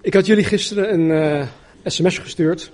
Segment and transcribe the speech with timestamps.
[0.00, 1.48] Ik had jullie gisteren een
[1.84, 2.72] sms gestuurd.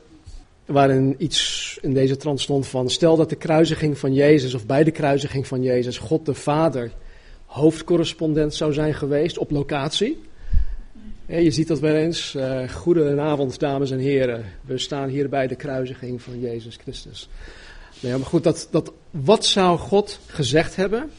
[0.66, 2.90] Waarin iets in deze trant stond van.
[2.90, 6.90] Stel dat de kruisiging van Jezus, of bij de kruisiging van Jezus, God de Vader
[7.48, 10.20] hoofdcorrespondent zou zijn geweest op locatie.
[11.26, 12.34] je ziet dat wel eens.
[12.34, 14.44] Uh, goedenavond, dames en heren.
[14.64, 17.28] We staan hier bij de kruisiging van Jezus Christus.
[18.00, 21.10] Nee, maar goed, dat, dat, wat zou God gezegd hebben?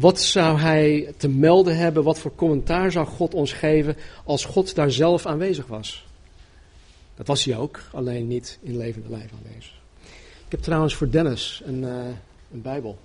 [0.00, 2.02] Wat zou hij te melden hebben?
[2.02, 6.06] Wat voor commentaar zou God ons geven als God daar zelf aanwezig was?
[7.14, 9.80] Dat was hij ook, alleen niet in levende lijf aanwezig.
[10.44, 12.06] Ik heb trouwens voor Dennis een, uh,
[12.52, 12.98] een Bijbel.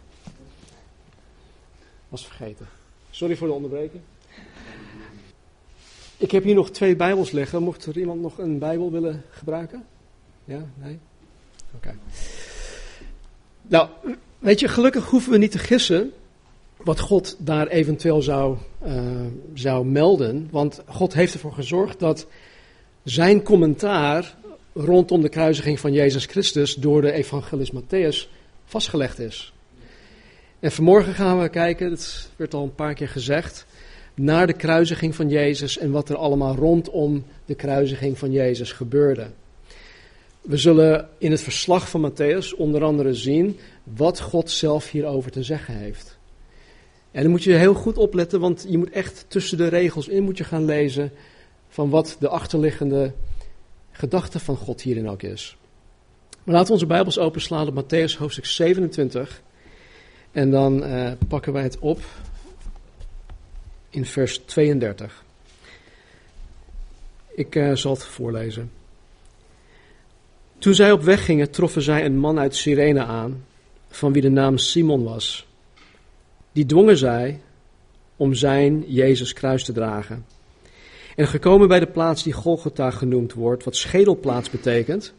[2.09, 2.67] Was vergeten.
[3.09, 4.01] Sorry voor de onderbreking.
[6.17, 7.63] Ik heb hier nog twee Bijbels liggen.
[7.63, 9.85] Mocht er iemand nog een Bijbel willen gebruiken?
[10.45, 10.65] Ja?
[10.75, 10.99] Nee?
[11.75, 11.97] Oké.
[13.61, 13.89] Nou,
[14.39, 16.13] weet je, gelukkig hoeven we niet te gissen
[16.77, 18.93] wat God daar eventueel zou, uh,
[19.53, 20.47] zou melden.
[20.51, 22.27] Want God heeft ervoor gezorgd dat
[23.03, 24.35] zijn commentaar
[24.73, 28.29] rondom de kruisiging van Jezus Christus door de evangelist Matthäus
[28.65, 29.53] vastgelegd is.
[30.59, 33.65] En vanmorgen gaan we kijken, dat werd al een paar keer gezegd,
[34.13, 39.27] naar de kruisiging van Jezus en wat er allemaal rondom de kruisiging van Jezus gebeurde.
[40.41, 45.43] We zullen in het verslag van Matthäus onder andere zien wat God zelf hierover te
[45.43, 46.14] zeggen heeft.
[47.15, 50.23] En dan moet je heel goed opletten, want je moet echt tussen de regels in
[50.23, 51.11] moet je gaan lezen
[51.69, 53.13] van wat de achterliggende
[53.91, 55.57] gedachte van God hierin ook is.
[56.43, 59.41] Maar laten we onze Bijbels openslaan op Matthäus hoofdstuk 27.
[60.31, 61.99] En dan uh, pakken wij het op
[63.89, 65.23] in vers 32.
[67.35, 68.71] Ik uh, zal het voorlezen.
[70.57, 73.45] Toen zij op weg gingen, troffen zij een man uit Cyrene aan,
[73.89, 75.44] van wie de naam Simon was.
[76.55, 77.39] Die dwongen zij
[78.15, 80.25] om zijn Jezus kruis te dragen.
[81.15, 85.13] En gekomen bij de plaats die Golgotha genoemd wordt, wat schedelplaats betekent,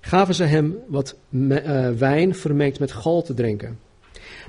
[0.00, 3.78] gaven ze hem wat uh, wijn vermengd met gal te drinken.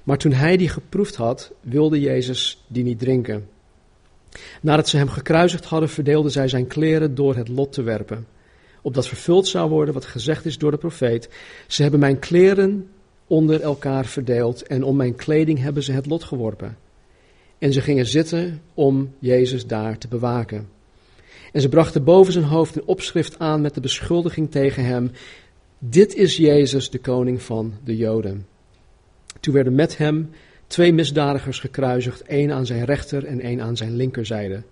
[0.03, 3.49] Maar toen hij die geproefd had, wilde Jezus die niet drinken.
[4.61, 8.27] Nadat ze hem gekruisigd hadden, verdeelden zij zijn kleren door het lot te werpen.
[8.81, 11.29] Opdat vervuld zou worden wat gezegd is door de profeet.
[11.67, 12.89] Ze hebben mijn kleren
[13.31, 16.77] onder elkaar verdeeld en om mijn kleding hebben ze het lot geworpen.
[17.57, 20.67] En ze gingen zitten om Jezus daar te bewaken.
[21.51, 25.11] En ze brachten boven zijn hoofd een opschrift aan met de beschuldiging tegen hem:
[25.79, 28.45] Dit is Jezus, de koning van de Joden.
[29.39, 30.29] Toen werden met hem
[30.67, 34.63] twee misdadigers gekruisigd, één aan zijn rechter en één aan zijn linkerzijde.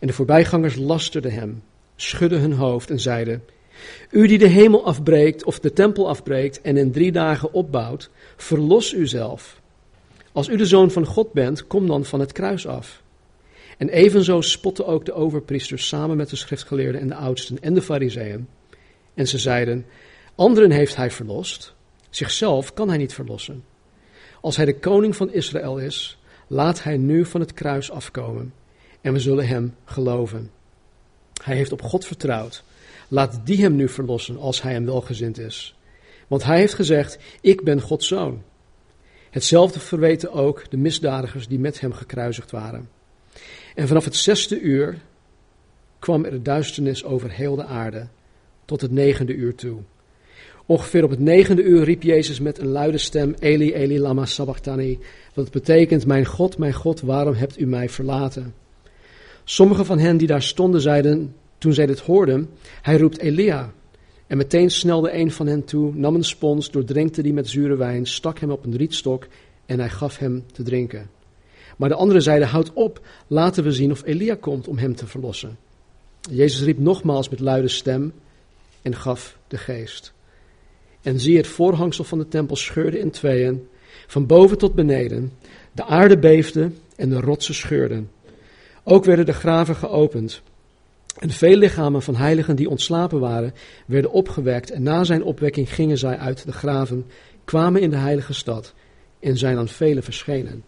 [0.00, 1.62] En de voorbijgangers lasterden hem,
[1.96, 3.42] schudden hun hoofd en zeiden:
[4.10, 8.92] U die de hemel afbreekt of de tempel afbreekt en in drie dagen opbouwt, verlos
[8.92, 9.60] uzelf.
[10.32, 13.02] Als u de zoon van God bent, kom dan van het kruis af.
[13.78, 17.82] En evenzo spotten ook de overpriesters samen met de schriftgeleerden en de oudsten en de
[17.82, 18.48] fariseeën.
[19.14, 19.86] En ze zeiden,
[20.34, 21.74] anderen heeft hij verlost,
[22.10, 23.64] zichzelf kan hij niet verlossen.
[24.40, 28.52] Als hij de koning van Israël is, laat hij nu van het kruis afkomen
[29.00, 30.50] en we zullen hem geloven.
[31.42, 32.64] Hij heeft op God vertrouwd.
[33.08, 35.76] Laat die hem nu verlossen als hij hem welgezind is.
[36.28, 38.42] Want hij heeft gezegd, ik ben Gods zoon.
[39.30, 42.88] Hetzelfde verweten ook de misdadigers die met hem gekruisigd waren.
[43.74, 44.98] En vanaf het zesde uur
[45.98, 48.08] kwam er duisternis over heel de aarde,
[48.64, 49.78] tot het negende uur toe.
[50.66, 54.98] Ongeveer op het negende uur riep Jezus met een luide stem, Eli, Eli, lama sabachthani,
[55.34, 58.54] wat betekent, mijn God, mijn God, waarom hebt u mij verlaten?
[59.44, 62.48] Sommigen van hen die daar stonden zeiden, toen zij dit hoorden,
[62.82, 63.72] hij roept Elia.
[64.26, 68.06] En meteen snelde een van hen toe, nam een spons, doordrenkte die met zure wijn,
[68.06, 69.26] stak hem op een rietstok
[69.66, 71.10] en hij gaf hem te drinken.
[71.76, 75.06] Maar de anderen zeiden, houd op, laten we zien of Elia komt om hem te
[75.06, 75.58] verlossen.
[76.30, 78.12] Jezus riep nogmaals met luide stem
[78.82, 80.12] en gaf de geest.
[81.02, 83.68] En zie, het voorhangsel van de tempel scheurde in tweeën,
[84.06, 85.32] van boven tot beneden.
[85.72, 88.10] De aarde beefde en de rotsen scheurden.
[88.82, 90.42] Ook werden de graven geopend.
[91.18, 93.54] En veel lichamen van heiligen die ontslapen waren,
[93.86, 94.70] werden opgewekt.
[94.70, 97.04] En na zijn opwekking gingen zij uit de graven,
[97.44, 98.74] kwamen in de heilige stad
[99.20, 100.64] en zijn aan velen verschenen.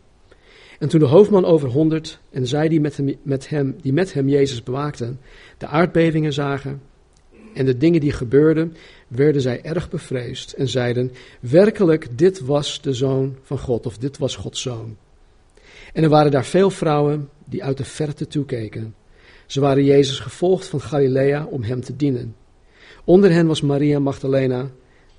[0.78, 4.12] En toen de hoofdman over honderd en zij die met hem, met hem, die met
[4.12, 5.20] hem Jezus bewaakten,
[5.58, 6.82] de aardbevingen zagen
[7.54, 8.76] en de dingen die gebeurden,
[9.08, 14.18] werden zij erg bevreesd en zeiden, werkelijk, dit was de zoon van God, of dit
[14.18, 14.96] was Gods zoon.
[15.92, 18.94] En er waren daar veel vrouwen die uit de verte toekeken.
[19.46, 22.36] Ze waren Jezus gevolgd van Galilea om hem te dienen.
[23.04, 24.70] Onder hen was Maria Magdalena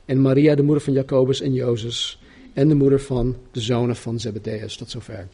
[0.06, 2.18] en Maria, de moeder van Jacobus en Jozef,
[2.54, 4.78] en de moeder van de zonen van Zebedeus.
[4.78, 5.28] Tot zover.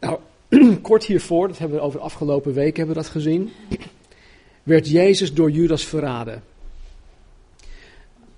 [0.00, 0.18] Nou,
[0.82, 3.50] kort hiervoor, dat hebben we over de afgelopen weken hebben we dat gezien,
[4.62, 6.42] werd Jezus door Judas verraden.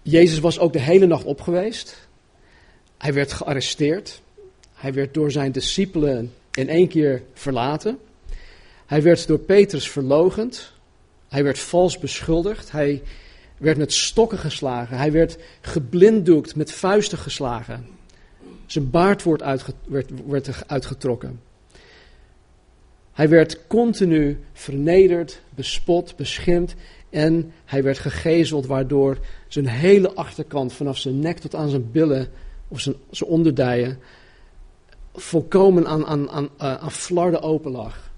[0.02, 2.08] Jezus was ook de hele nacht op geweest.
[2.98, 4.22] Hij werd gearresteerd.
[4.74, 7.98] Hij werd door zijn discipelen in één keer verlaten.
[8.88, 10.72] Hij werd door Petrus verlogend.
[11.28, 12.70] Hij werd vals beschuldigd.
[12.70, 13.02] Hij
[13.58, 14.96] werd met stokken geslagen.
[14.96, 17.86] Hij werd geblinddoekt, met vuisten geslagen.
[18.66, 19.42] Zijn baard wordt
[20.26, 21.40] werd, uitgetrokken.
[23.12, 26.74] Hij werd continu vernederd, bespot, beschimd
[27.10, 29.18] en hij werd gegezeld, waardoor
[29.48, 32.28] zijn hele achterkant, vanaf zijn nek tot aan zijn billen
[32.68, 33.98] of zijn, zijn onderdijen,
[35.14, 38.08] volkomen aan, aan, aan, uh, aan flarden open lag.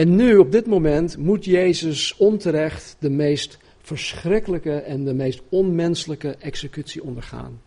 [0.00, 6.36] En nu, op dit moment, moet Jezus onterecht de meest verschrikkelijke en de meest onmenselijke
[6.38, 7.60] executie ondergaan.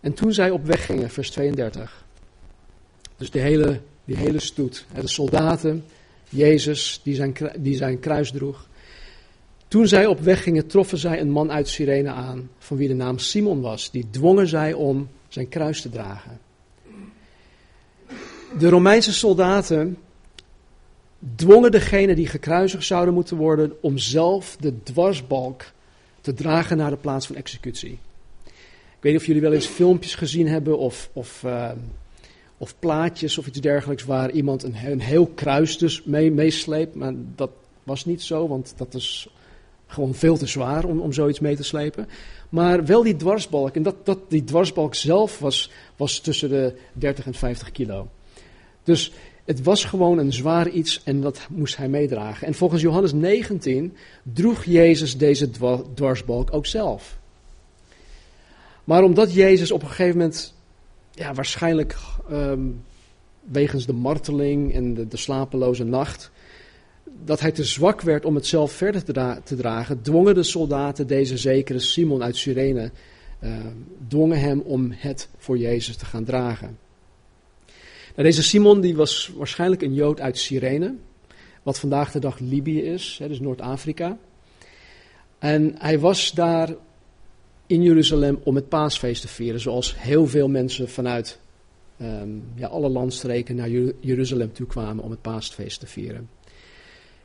[0.00, 2.04] En toen zij op weg gingen, vers 32.
[3.16, 5.84] Dus die hele, die hele stoet, de soldaten,
[6.28, 8.68] Jezus die zijn, die zijn kruis droeg.
[9.68, 12.94] Toen zij op weg gingen, troffen zij een man uit Cyrene aan, van wie de
[12.94, 13.90] naam Simon was.
[13.90, 16.40] Die dwongen zij om zijn kruis te dragen.
[18.58, 19.96] De Romeinse soldaten
[21.36, 25.64] dwongen degene die gekruisigd zouden moeten worden om zelf de dwarsbalk
[26.20, 27.98] te dragen naar de plaats van executie.
[28.44, 31.70] Ik weet niet of jullie wel eens filmpjes gezien hebben of, of, uh,
[32.58, 36.94] of plaatjes of iets dergelijks waar iemand een, een heel kruis dus mee, meesleept.
[36.94, 37.50] Maar dat
[37.82, 39.28] was niet zo, want dat is
[39.86, 42.08] gewoon veel te zwaar om, om zoiets mee te slepen.
[42.48, 43.74] Maar wel die dwarsbalk.
[43.74, 48.08] En dat, dat, die dwarsbalk zelf was, was tussen de 30 en 50 kilo.
[48.82, 49.12] Dus
[49.44, 52.46] het was gewoon een zwaar iets en dat moest hij meedragen.
[52.46, 55.50] En volgens Johannes 19 droeg Jezus deze
[55.94, 57.18] dwarsbalk ook zelf.
[58.84, 60.54] Maar omdat Jezus op een gegeven moment,
[61.10, 61.96] ja, waarschijnlijk
[62.30, 62.82] um,
[63.40, 66.30] wegens de marteling en de, de, slapeloze nacht,
[67.24, 71.06] dat hij te zwak werd om het zelf verder te, te dragen, dwongen de soldaten
[71.06, 72.90] deze zekere Simon uit Cyrene,
[73.40, 73.56] uh,
[74.08, 76.78] dwongen hem om het voor Jezus te gaan dragen.
[78.14, 80.94] Nou, deze Simon die was waarschijnlijk een Jood uit Cyrene,
[81.62, 84.18] wat vandaag de dag Libië is, hè, dus Noord-Afrika.
[85.38, 86.74] En hij was daar
[87.66, 91.38] in Jeruzalem om het paasfeest te vieren, zoals heel veel mensen vanuit
[92.02, 93.70] um, ja, alle landstreken naar
[94.00, 96.28] Jeruzalem toe kwamen om het paasfeest te vieren.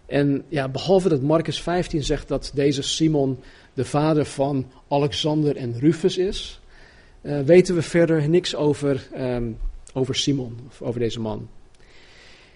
[0.05, 3.39] En ja, behalve dat Marcus 15 zegt dat deze Simon
[3.73, 6.61] de vader van Alexander en Rufus is,
[7.21, 9.57] uh, weten we verder niks over, um,
[9.97, 11.49] over Simon, of over deze man.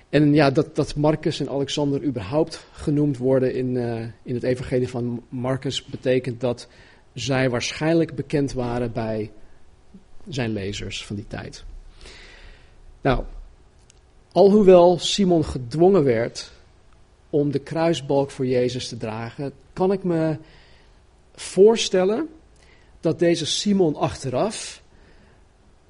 [0.10, 4.90] En ja, dat, dat Marcus en Alexander überhaupt genoemd worden in, uh, in het evangelie
[4.90, 6.68] van Marcus betekent dat
[7.14, 9.32] zij waarschijnlijk bekend waren bij
[10.28, 11.64] zijn lezers van die tijd.
[13.02, 13.24] Nou,
[14.32, 16.52] alhoewel Simon gedwongen werd
[17.30, 20.38] om de kruisbalk voor Jezus te dragen, kan ik me
[21.36, 22.30] voorstellen
[23.00, 24.81] dat deze Simon achteraf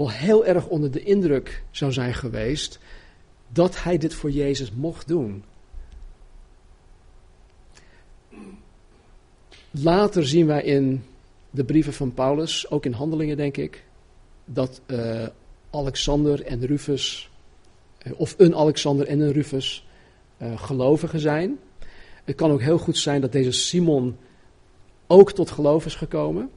[0.02, 2.80] wel heel erg onder de indruk zou zijn geweest
[3.48, 5.44] dat hij dit voor Jezus mocht doen.
[9.72, 11.04] Later zien wij in
[11.50, 13.84] de brieven van Paulus, ook in handelingen denk ik,
[14.46, 15.26] dat uh,
[15.70, 17.30] Alexander en Rufus,
[18.08, 19.88] uh, of een Alexander en een Rufus,
[20.38, 21.60] uh, gelovigen zijn.
[22.24, 24.18] Het kan ook heel goed zijn dat deze Simon
[25.08, 26.50] ook tot geloof is gekomen.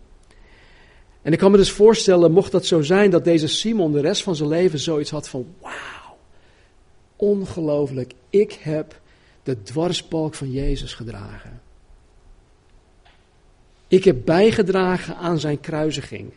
[1.25, 4.23] En ik kan me dus voorstellen, mocht dat zo zijn, dat deze Simon de rest
[4.23, 6.17] van zijn leven zoiets had van: wauw,
[7.17, 9.01] ongelooflijk, ik heb
[9.43, 11.63] de dwarsbalk van Jezus gedragen.
[13.89, 16.33] Ik heb bijgedragen aan zijn kruisiging.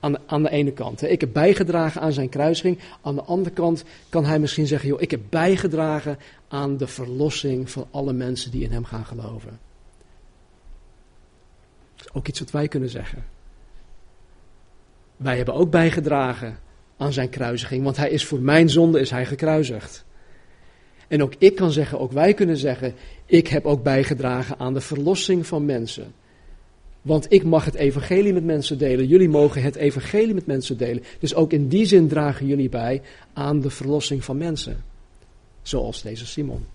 [0.00, 1.02] Aan de, aan de ene kant.
[1.02, 2.78] Ik heb bijgedragen aan zijn kruisiging.
[3.02, 6.18] Aan de andere kant kan hij misschien zeggen: joh, ik heb bijgedragen
[6.48, 9.58] aan de verlossing van alle mensen die in hem gaan geloven.
[11.96, 13.31] Dat is ook iets wat wij kunnen zeggen.
[15.22, 16.58] Wij hebben ook bijgedragen
[16.96, 20.04] aan zijn kruisiging, want hij is voor mijn zonde is hij gekruisigd.
[21.08, 22.94] En ook ik kan zeggen, ook wij kunnen zeggen,
[23.26, 26.14] ik heb ook bijgedragen aan de verlossing van mensen.
[27.02, 29.06] Want ik mag het evangelie met mensen delen.
[29.06, 31.02] Jullie mogen het evangelie met mensen delen.
[31.18, 33.02] Dus ook in die zin dragen jullie bij
[33.32, 34.84] aan de verlossing van mensen.
[35.62, 36.66] Zoals deze Simon.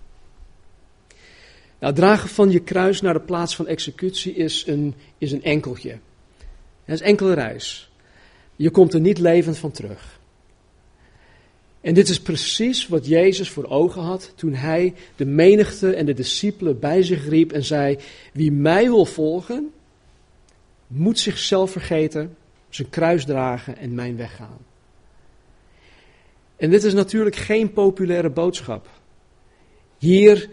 [1.78, 5.98] Nou, dragen van je kruis naar de plaats van executie is een, is een enkeltje.
[6.84, 7.87] Het is enkele reis.
[8.58, 10.20] Je komt er niet levend van terug.
[11.80, 16.14] En dit is precies wat Jezus voor ogen had toen hij de menigte en de
[16.14, 17.98] discipelen bij zich riep en zei:
[18.32, 19.72] Wie mij wil volgen,
[20.86, 22.36] moet zichzelf vergeten,
[22.68, 24.58] zijn kruis dragen en mijn weg gaan.
[26.56, 28.88] En dit is natuurlijk geen populaire boodschap.
[29.98, 30.48] Hier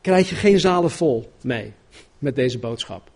[0.00, 1.72] krijg je geen zalen vol mee
[2.18, 3.10] met deze boodschap.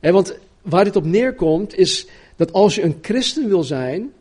[0.00, 2.06] Want waar dit op neerkomt is
[2.36, 4.12] dat als je een christen wil zijn,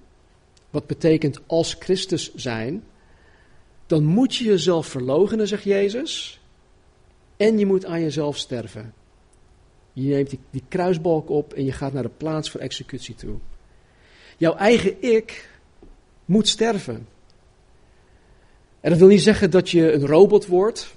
[0.70, 2.84] wat betekent als Christus zijn,
[3.86, 6.40] dan moet je jezelf verloochenen, zegt Jezus,
[7.38, 8.94] en je moet aan jezelf sterven.
[9.94, 13.36] Je neemt die, die kruisbalk op en je gaat naar de plaats voor executie toe.
[14.38, 15.50] Jouw eigen ik
[16.26, 17.08] moet sterven.
[18.80, 20.96] En dat wil niet zeggen dat je een robot wordt.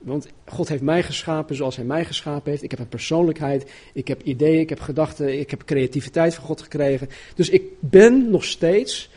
[0.00, 2.62] Want God heeft mij geschapen zoals Hij mij geschapen heeft.
[2.62, 6.62] Ik heb een persoonlijkheid, ik heb ideeën, ik heb gedachten, ik heb creativiteit van God
[6.62, 7.08] gekregen.
[7.34, 9.10] Dus ik ben nog steeds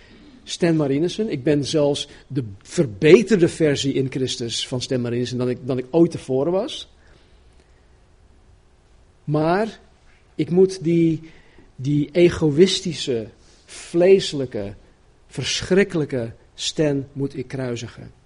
[0.43, 1.29] Stan Marinissen.
[1.29, 5.85] Ik ben zelfs de verbeterde versie in Christus van Stan Marinissen dan ik, dan ik
[5.89, 6.91] ooit tevoren was.
[9.23, 9.79] Maar
[10.35, 11.21] ik moet die,
[11.75, 13.27] die egoïstische,
[13.65, 14.73] vleeselijke,
[15.27, 18.22] verschrikkelijke Stan moet ik kruisigen.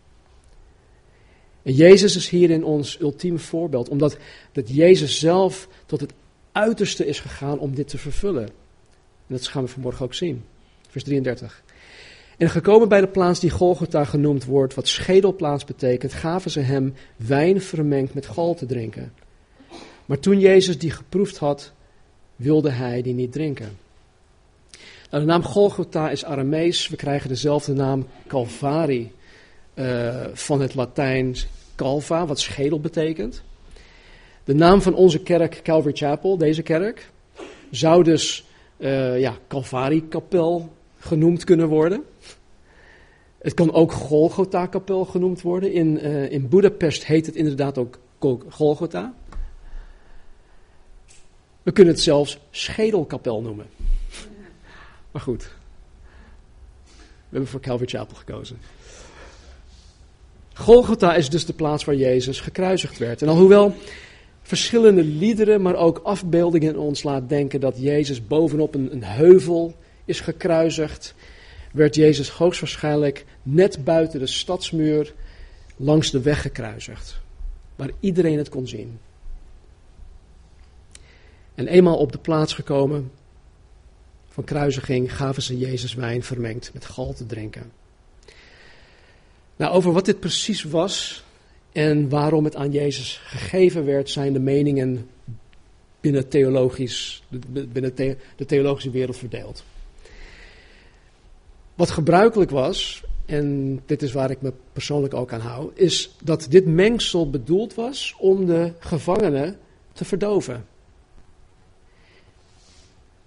[1.68, 4.18] En Jezus is hierin ons ultieme voorbeeld, omdat
[4.52, 6.14] dat Jezus zelf tot het
[6.52, 8.44] uiterste is gegaan om dit te vervullen.
[8.44, 8.52] En
[9.28, 10.44] dat gaan we vanmorgen ook zien.
[10.90, 11.64] Vers 33.
[12.38, 16.94] En gekomen bij de plaats die Golgotha genoemd wordt, wat schedelplaats betekent, gaven ze hem
[17.16, 19.14] wijn vermengd met gal te drinken.
[20.06, 21.72] Maar toen Jezus die geproefd had,
[22.36, 23.78] wilde hij die niet drinken.
[25.10, 26.88] Nou, de naam Golgotha is Aramees.
[26.88, 29.12] We krijgen dezelfde naam Calvari
[29.76, 31.48] uh, van het Latijns
[31.78, 33.44] Calva, wat schedel betekent.
[34.44, 37.12] De naam van onze kerk, Calvary Chapel, deze kerk,
[37.72, 38.46] zou dus
[38.78, 42.04] uh, ja, Calvari-kapel genoemd kunnen worden.
[43.38, 45.72] Het kan ook Golgotha-kapel genoemd worden.
[45.72, 48.00] In, uh, in Budapest heet het inderdaad ook
[48.50, 49.14] Golgotha.
[51.64, 53.66] We kunnen het zelfs schedelkapel noemen.
[55.12, 55.44] Maar goed,
[56.96, 58.58] we hebben voor Calvary Chapel gekozen.
[60.58, 63.22] Golgotha is dus de plaats waar Jezus gekruisigd werd.
[63.22, 63.76] En alhoewel
[64.42, 70.20] verschillende liederen, maar ook afbeeldingen ons laat denken dat Jezus bovenop een, een heuvel is
[70.20, 71.16] gekruisigd,
[71.74, 75.14] werd Jezus hoogstwaarschijnlijk net buiten de stadsmuur
[75.76, 77.20] langs de weg gekruisigd,
[77.76, 79.00] waar iedereen het kon zien.
[81.56, 83.12] En eenmaal op de plaats gekomen
[84.28, 87.72] van kruisiging gaven ze Jezus wijn vermengd met gal te drinken.
[89.58, 91.24] Nou, over wat dit precies was
[91.72, 95.10] en waarom het aan Jezus gegeven werd, zijn de meningen
[96.00, 97.96] binnen, theologisch, binnen
[98.36, 99.64] de theologische wereld verdeeld.
[101.76, 106.46] Wat gebruikelijk was, en dit is waar ik me persoonlijk ook aan hou, is dat
[106.50, 109.58] dit mengsel bedoeld was om de gevangenen
[109.94, 110.66] te verdoven.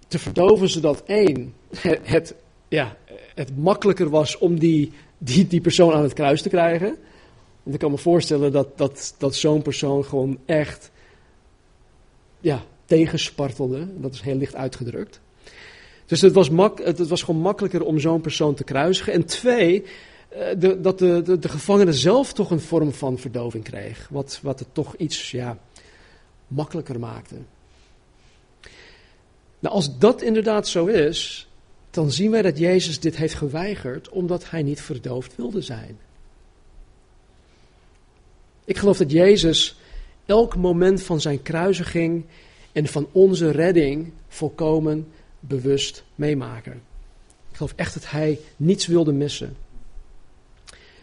[0.07, 1.53] Te verdoven zodat één,
[2.01, 2.35] het,
[2.67, 2.97] ja,
[3.35, 4.91] het makkelijker was om die
[5.23, 6.97] die, die persoon aan het kruis te krijgen.
[7.63, 10.91] Want ik kan me voorstellen dat, dat, dat zo'n persoon gewoon echt
[12.39, 13.87] ja, tegenspartelde.
[13.99, 15.21] Dat is heel licht uitgedrukt.
[16.05, 19.13] Dus het was, mak, het was gewoon makkelijker om zo'n persoon te kruisigen.
[19.13, 19.83] En twee,
[20.29, 24.07] eh, de, dat de, de, de, gevangene zelf toch een vorm van verdoving kreeg.
[24.09, 25.57] Wat, wat het toch iets ja,
[26.47, 27.35] makkelijker maakte.
[29.59, 31.49] Nou, als dat inderdaad zo is,
[31.91, 35.97] dan zien wij dat Jezus dit heeft geweigerd omdat hij niet verdoofd wilde zijn.
[38.65, 39.79] Ik geloof dat Jezus
[40.25, 42.25] elk moment van zijn kruisiging
[42.71, 45.07] en van onze redding volkomen
[45.39, 46.81] bewust meemaken.
[47.49, 49.55] Ik geloof echt dat hij niets wilde missen.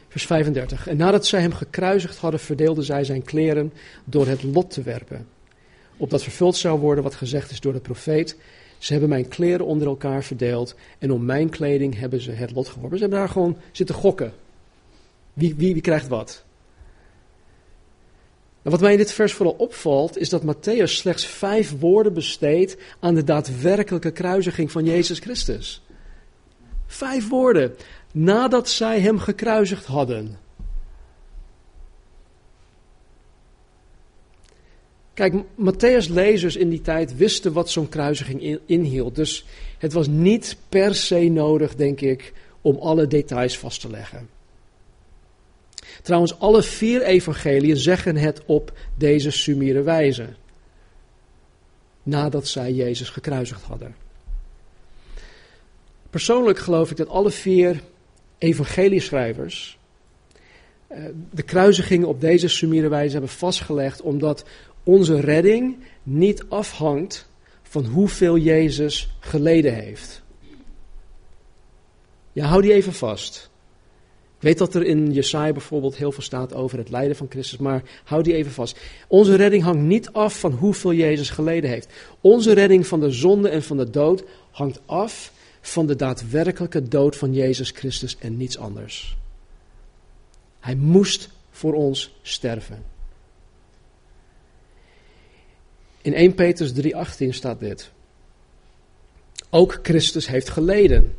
[0.09, 0.87] Vers 35.
[0.87, 3.73] En nadat zij hem gekruisigd hadden, verdeelden zij zijn kleren
[4.05, 5.27] door het lot te werpen.
[5.97, 8.37] Opdat vervuld zou worden wat gezegd is door de profeet.
[8.79, 12.69] Ze hebben mijn kleren onder elkaar verdeeld en om mijn kleding hebben ze het lot
[12.69, 12.99] geworpen.
[12.99, 14.33] Ze hebben daar gewoon zitten gokken.
[15.33, 16.45] Wie, wie, wie krijgt wat?
[18.63, 22.77] En wat mij in dit vers vooral opvalt, is dat Matthäus slechts vijf woorden besteedt
[23.01, 25.83] aan de daadwerkelijke kruisiging van Jezus Christus.
[26.87, 27.75] Vijf woorden.
[28.13, 30.39] Nadat zij hem gekruisigd hadden.
[35.19, 39.15] Kijk, Matthäus-lezers in die tijd wisten wat zo'n kruisiging inhield.
[39.15, 39.45] Dus
[39.79, 44.29] het was niet per se nodig, denk ik, om alle details vast te leggen.
[46.03, 50.27] Trouwens, alle vier evangeliën zeggen het op deze sumiere wijze.
[52.03, 53.95] Nadat zij Jezus gekruisigd hadden.
[56.11, 57.83] Persoonlijk geloof ik dat alle vier
[58.39, 59.79] evangelieschrijvers
[60.87, 64.45] eh, de kruisiging op deze sumiere wijze hebben vastgelegd, omdat
[64.89, 67.29] onze redding niet afhangt
[67.63, 70.23] van hoeveel Jezus geleden heeft.
[72.33, 73.51] Ja, hou die even vast.
[74.37, 77.59] Ik weet dat er in Jesaja bijvoorbeeld heel veel staat over het lijden van Christus,
[77.59, 78.81] maar hou die even vast.
[79.09, 81.93] Onze redding hangt niet af van hoeveel Jezus geleden heeft.
[82.21, 87.17] Onze redding van de zonde en van de dood hangt af van de daadwerkelijke dood
[87.17, 89.17] van Jezus Christus en niets anders.
[90.61, 92.98] Hij moest voor ons sterven.
[96.03, 97.91] In 1 Petrus 3:18 staat dit.
[99.51, 101.17] Ook Christus heeft geleden.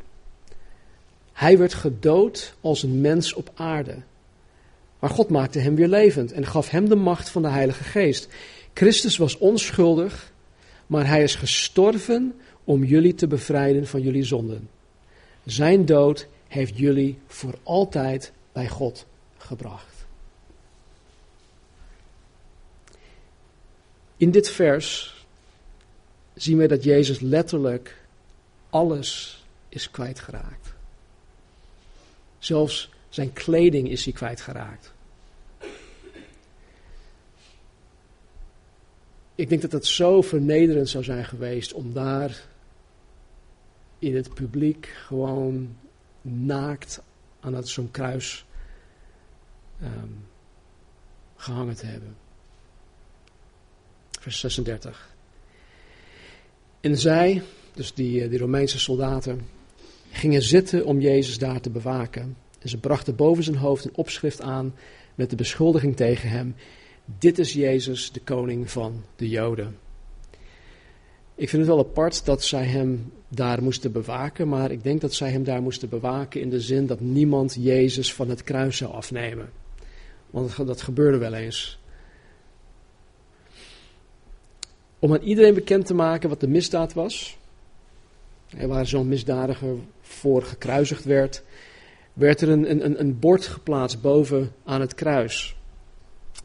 [1.33, 3.95] Hij werd gedood als een mens op aarde.
[4.99, 8.27] Maar God maakte hem weer levend en gaf hem de macht van de Heilige Geest.
[8.73, 10.31] Christus was onschuldig,
[10.87, 12.33] maar hij is gestorven
[12.63, 14.69] om jullie te bevrijden van jullie zonden.
[15.45, 19.05] Zijn dood heeft jullie voor altijd bij God
[19.37, 19.98] gebracht.
[24.19, 25.15] In dit vers
[26.33, 28.01] zien we dat Jezus letterlijk
[28.69, 30.73] alles is kwijtgeraakt.
[32.39, 34.93] Zelfs zijn kleding is hij kwijtgeraakt.
[39.35, 42.45] Ik denk dat het zo vernederend zou zijn geweest om daar
[43.99, 45.77] in het publiek gewoon
[46.21, 47.01] naakt
[47.39, 48.45] aan zo'n kruis
[49.81, 50.25] um,
[51.35, 52.15] gehangen te hebben.
[54.19, 55.15] Vers 36.
[56.81, 57.41] En zij,
[57.73, 59.41] dus die, eh, die Romeinse soldaten,
[60.11, 62.37] gingen zitten om Jezus daar te bewaken.
[62.59, 64.75] En ze brachten boven zijn hoofd een opschrift aan
[65.15, 66.55] met de beschuldiging tegen hem:
[67.19, 69.77] Dit is Jezus, de koning van de Joden.
[71.35, 75.13] Ik vind het wel apart dat zij hem daar moesten bewaken, maar ik denk dat
[75.13, 78.93] zij hem daar moesten bewaken in de zin dat niemand Jezus van het kruis zou
[78.93, 79.49] afnemen.
[80.29, 81.79] Want dat gebeurde wel eens.
[84.99, 87.37] Om aan iedereen bekend te maken wat de misdaad was,
[88.57, 91.43] waar zo'n misdadiger voor gekruisigd werd,
[92.13, 95.55] werd er een, een, een bord geplaatst boven aan het kruis,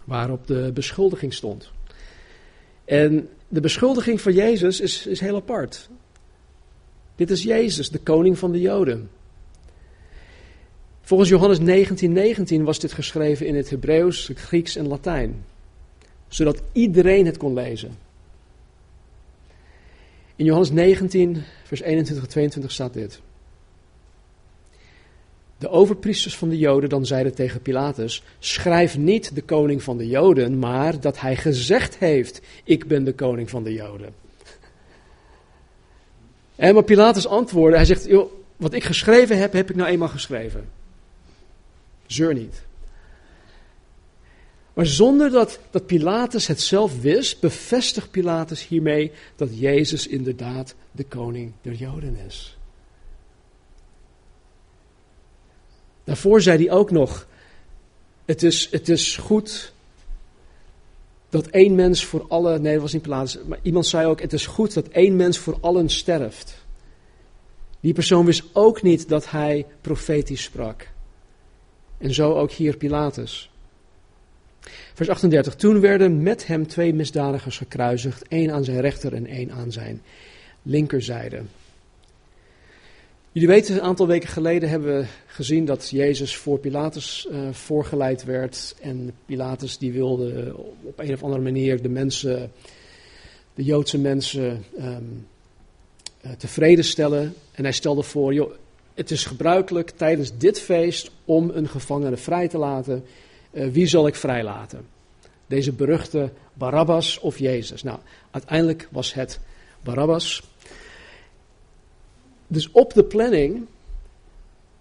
[0.04, 1.70] waarop de beschuldiging stond.
[2.84, 5.88] En de beschuldiging van Jezus is, is heel apart.
[7.16, 9.10] Dit is Jezus, de koning van de Joden.
[11.00, 15.44] Volgens Johannes 19:19 19 was dit geschreven in het Hebreeuws, Grieks en Latijn,
[16.28, 17.96] zodat iedereen het kon lezen.
[20.36, 23.20] In Johannes 19, vers 21 en 22 staat dit.
[25.58, 30.08] De overpriesters van de Joden dan zeiden tegen Pilatus: Schrijf niet de koning van de
[30.08, 34.14] Joden, maar dat hij gezegd heeft: Ik ben de koning van de Joden.
[36.56, 38.08] En maar Pilatus antwoordde: Hij zegt:
[38.56, 40.68] Wat ik geschreven heb, heb ik nou eenmaal geschreven.
[42.06, 42.62] Zeur niet.
[44.74, 51.04] Maar zonder dat, dat Pilatus het zelf wist, bevestigt Pilatus hiermee dat Jezus inderdaad de
[51.04, 52.56] koning der Joden is.
[56.04, 57.26] Daarvoor zei hij ook nog:
[58.24, 59.72] het is, het is goed
[61.28, 62.58] dat één mens voor alle.
[62.58, 63.38] Nee, dat was niet Pilatus.
[63.46, 66.62] Maar iemand zei ook: het is goed dat één mens voor allen sterft.
[67.80, 70.88] Die persoon wist ook niet dat hij profetisch sprak.
[71.98, 73.50] En zo ook hier Pilatus.
[74.94, 75.54] Vers 38.
[75.54, 80.02] Toen werden met hem twee misdadigers gekruisigd, één aan zijn rechter en één aan zijn
[80.62, 81.42] linkerzijde.
[83.33, 88.24] Jullie weten, een aantal weken geleden hebben we gezien dat Jezus voor Pilatus uh, voorgeleid
[88.24, 88.74] werd.
[88.80, 92.52] En Pilatus die wilde op een of andere manier de mensen,
[93.54, 95.26] de Joodse mensen, um,
[96.24, 97.35] uh, tevreden stellen.
[97.52, 98.52] En hij stelde voor, joh,
[98.94, 103.04] het is gebruikelijk tijdens dit feest om een gevangene vrij te laten.
[103.54, 104.86] Uh, wie zal ik vrijlaten?
[105.46, 107.82] Deze beruchte Barabbas of Jezus?
[107.82, 107.98] Nou,
[108.30, 109.40] uiteindelijk was het
[109.82, 110.42] Barabbas.
[112.46, 113.66] Dus op de planning,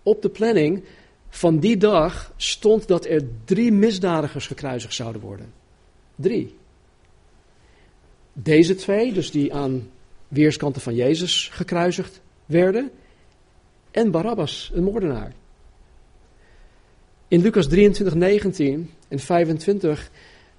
[0.03, 0.83] op de planning
[1.29, 5.53] van die dag stond dat er drie misdadigers gekruisigd zouden worden.
[6.15, 6.55] Drie.
[8.33, 9.89] Deze twee, dus die aan
[10.27, 12.91] weerskanten van Jezus gekruisigd werden,
[13.91, 15.33] en Barabbas, een moordenaar.
[17.27, 20.12] In Lucas 23, 19 en 25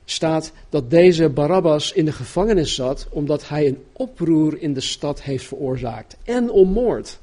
[0.04, 5.22] staat dat deze Barabbas in de gevangenis zat omdat hij een oproer in de stad
[5.22, 7.18] heeft veroorzaakt en om moord.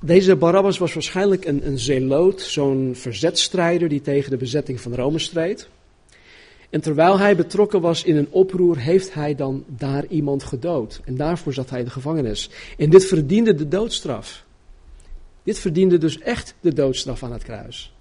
[0.00, 5.18] Deze Barabbas was waarschijnlijk een, een zeeloot, zo'n verzetstrijder die tegen de bezetting van Rome
[5.18, 5.68] streed.
[6.70, 11.00] En terwijl hij betrokken was in een oproer, heeft hij dan daar iemand gedood.
[11.04, 12.50] En daarvoor zat hij in de gevangenis.
[12.78, 14.45] En dit verdiende de doodstraf.
[15.46, 17.94] Dit verdiende dus echt de doodstraf aan het kruis.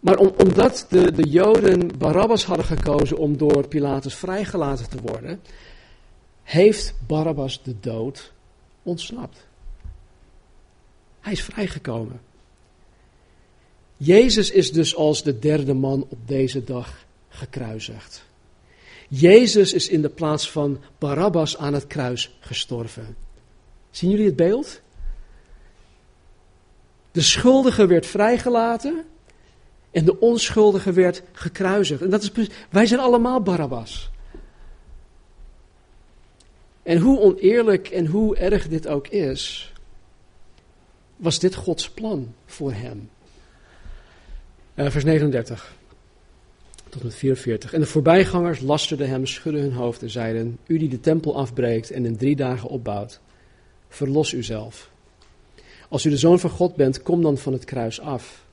[0.00, 5.40] Maar omdat de, de Joden Barabbas hadden gekozen om door Pilatus vrijgelaten te worden,
[6.42, 8.32] heeft Barabbas de dood
[8.82, 9.46] ontsnapt.
[11.20, 12.20] Hij is vrijgekomen.
[13.96, 18.24] Jezus is dus als de derde man op deze dag gekruisigd.
[19.08, 23.25] Jezus is in de plaats van Barabbas aan het kruis gestorven.
[23.96, 24.80] Zien jullie het beeld?
[27.12, 29.04] De schuldige werd vrijgelaten
[29.90, 32.02] en de onschuldige werd gekruisigd.
[32.02, 34.10] En dat is, wij zijn allemaal Barabbas.
[36.82, 39.72] En hoe oneerlijk en hoe erg dit ook is,
[41.16, 43.10] was dit Gods plan voor hem.
[44.74, 45.74] Uh, vers 39
[46.88, 47.72] tot met 44.
[47.72, 51.90] En de voorbijgangers lasterden hem, schudden hun hoofd en zeiden: U die de tempel afbreekt
[51.90, 53.20] en in drie dagen opbouwt,
[53.88, 54.90] verlos uzelf.
[55.88, 58.44] Als u de zoon van God bent, kom dan van het kruis af.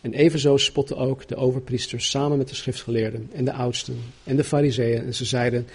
[0.00, 4.44] En evenzo spotten ook de overpriesters samen met de schriftgeleerden en de oudsten en de
[4.44, 5.04] fariseeën.
[5.04, 5.68] En ze zeiden,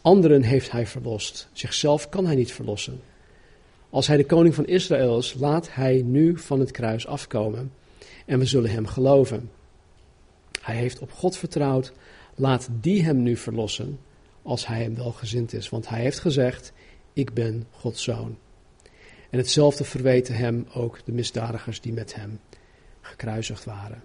[0.00, 3.00] anderen heeft hij verlost, zichzelf kan hij niet verlossen.
[3.90, 7.72] Als hij de koning van Israël is, laat hij nu van het kruis afkomen
[8.26, 9.50] en we zullen hem geloven.
[10.60, 11.92] Hij heeft op God vertrouwd,
[12.34, 13.98] laat die hem nu verlossen
[14.42, 15.68] als hij hem welgezind is.
[15.68, 16.72] Want hij heeft gezegd,
[17.12, 18.36] ik ben Gods zoon.
[19.34, 22.40] En hetzelfde verweten hem ook de misdadigers die met hem
[23.00, 24.02] gekruisigd waren.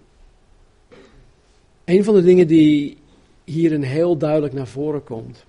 [1.84, 2.98] Een van de dingen die
[3.44, 5.44] hierin heel duidelijk naar voren komt,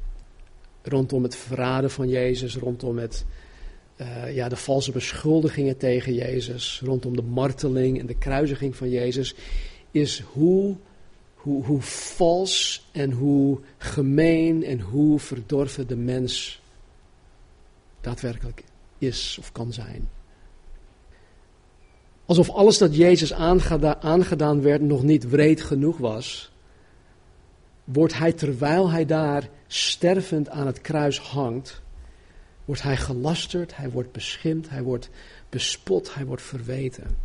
[0.82, 3.26] rondom het verraden van Jezus, rondom het,
[3.98, 9.36] uh, ja, de valse beschuldigingen tegen Jezus, rondom de marteling en de kruisiging van Jezus,
[9.91, 10.76] is hoe,
[11.34, 16.62] hoe, hoe vals en hoe gemeen en hoe verdorven de mens
[18.02, 18.63] daadwerkelijk
[19.01, 20.09] is of kan zijn.
[22.25, 26.51] Alsof alles dat Jezus aangedaan werd nog niet wreed genoeg was,
[27.83, 31.81] wordt hij terwijl hij daar stervend aan het kruis hangt,
[32.65, 35.09] wordt hij gelasterd, hij wordt beschimd, hij wordt
[35.49, 37.17] bespot, hij wordt verweten.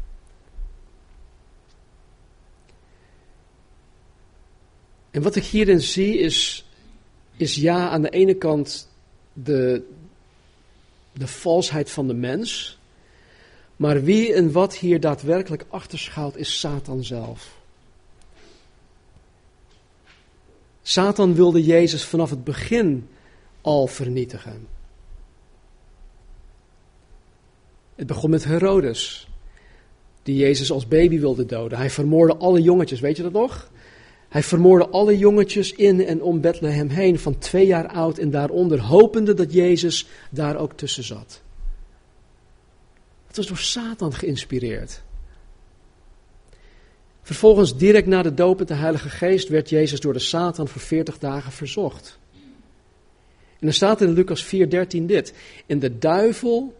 [5.10, 6.66] En wat ik hierin zie is,
[7.36, 8.88] is ja, aan de ene kant
[9.32, 9.82] de,
[11.18, 12.78] de valsheid van de mens.
[13.76, 17.54] Maar wie en wat hier daadwerkelijk achter schuilt, is Satan zelf.
[20.82, 23.08] Satan wilde Jezus vanaf het begin
[23.60, 24.68] al vernietigen.
[27.94, 29.28] Het begon met Herodes,
[30.22, 31.78] die Jezus als baby wilde doden.
[31.78, 33.70] Hij vermoorde alle jongetjes, weet je dat nog?
[34.36, 38.80] Hij vermoorde alle jongetjes in en om Bethlehem heen, van twee jaar oud en daaronder,
[38.80, 41.42] hopende dat Jezus daar ook tussen zat.
[43.26, 45.02] Het was door Satan geïnspireerd.
[47.22, 50.80] Vervolgens, direct na de doop met de Heilige Geest, werd Jezus door de Satan voor
[50.80, 52.18] 40 dagen verzocht.
[53.58, 55.32] En er staat in Lucas 4:13 dit:
[55.66, 56.74] En de duivel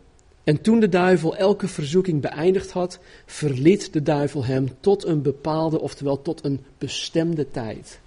[0.47, 5.81] en toen de duivel elke verzoeking beëindigd had, verliet de duivel hem tot een bepaalde,
[5.81, 8.01] oftewel tot een bestemde tijd.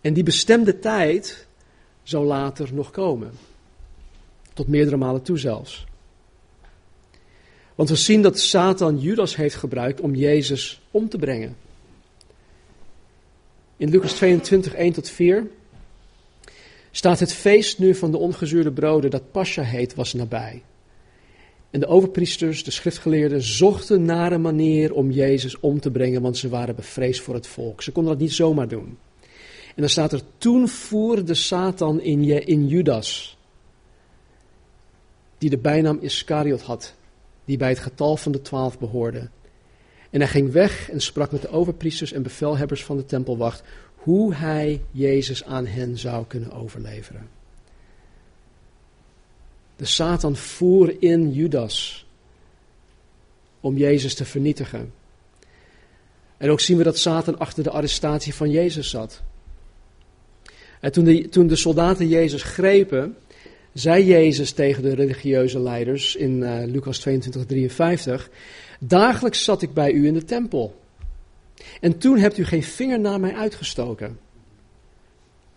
[0.00, 1.46] En die bestemde tijd
[2.02, 3.30] zou later nog komen.
[4.52, 5.86] Tot meerdere malen toe zelfs.
[7.74, 11.56] Want we zien dat Satan Judas heeft gebruikt om Jezus om te brengen.
[13.76, 15.46] In Lucas 22, 1 tot 4
[16.90, 20.62] staat het feest nu van de ongezuurde broden, dat Pascha heet, was nabij.
[21.70, 26.36] En de overpriesters, de schriftgeleerden, zochten naar een manier om Jezus om te brengen, want
[26.36, 27.82] ze waren bevreesd voor het volk.
[27.82, 28.98] Ze konden dat niet zomaar doen.
[29.74, 33.38] En dan staat er, toen voerde Satan in, je, in Judas,
[35.38, 36.94] die de bijnaam Iscariot had,
[37.44, 39.28] die bij het getal van de twaalf behoorde.
[40.10, 43.62] En hij ging weg en sprak met de overpriesters en bevelhebbers van de tempelwacht
[44.08, 47.28] hoe hij Jezus aan hen zou kunnen overleveren.
[49.76, 52.06] De Satan voer in Judas
[53.60, 54.92] om Jezus te vernietigen.
[56.36, 59.22] En ook zien we dat Satan achter de arrestatie van Jezus zat.
[60.80, 63.16] En toen de, toen de soldaten Jezus grepen,
[63.72, 68.30] zei Jezus tegen de religieuze leiders in uh, Lucas 22, 53,
[68.80, 70.86] dagelijks zat ik bij u in de tempel
[71.80, 74.18] en toen hebt u geen vinger naar mij uitgestoken.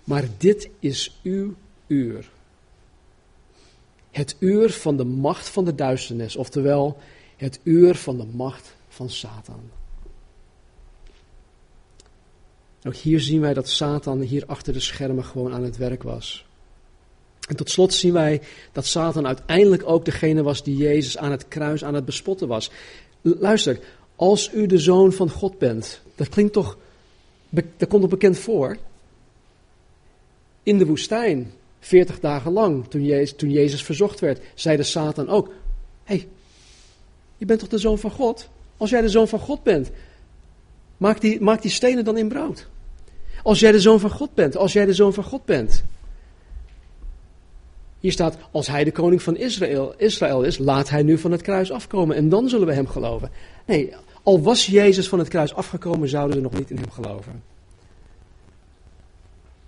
[0.04, 1.54] Maar dit is uw
[1.88, 2.30] uur.
[4.12, 6.98] Het uur van de macht van de duisternis, oftewel
[7.38, 9.62] het uur van de macht van Satan.
[12.84, 16.46] Ook hier zien wij dat Satan hier achter de schermen gewoon aan het werk was.
[17.48, 21.48] En tot slot zien wij dat Satan uiteindelijk ook degene was die Jezus aan het
[21.48, 22.72] kruis aan het bespotten was.
[23.22, 23.80] Luister,
[24.22, 26.02] als u de zoon van God bent.
[26.16, 26.78] Dat klinkt toch,
[27.50, 28.78] dat komt toch bekend voor?
[30.64, 35.30] In de woestijn, 40 dagen lang, toen Jezus, toen Jezus verzocht werd, zei de Satan
[35.30, 35.48] ook:
[36.04, 36.28] Hé, hey,
[37.38, 38.50] je bent toch de zoon van God?
[38.78, 39.92] Als jij de zoon van God bent,
[40.98, 42.68] maak die, maak die stenen dan in brood.
[43.44, 45.84] Als jij de zoon van God bent, als jij de zoon van God bent.
[48.00, 51.42] Hier staat, als hij de koning van Israël, Israël is, laat hij nu van het
[51.42, 53.32] kruis afkomen en dan zullen we hem geloven.
[53.66, 57.44] Nee, al was Jezus van het kruis afgekomen, zouden ze nog niet in hem geloven.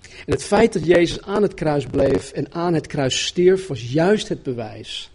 [0.02, 3.92] En het feit dat Jezus aan het kruis bleef en aan het kruis stierf, was
[3.92, 5.12] juist het bewijs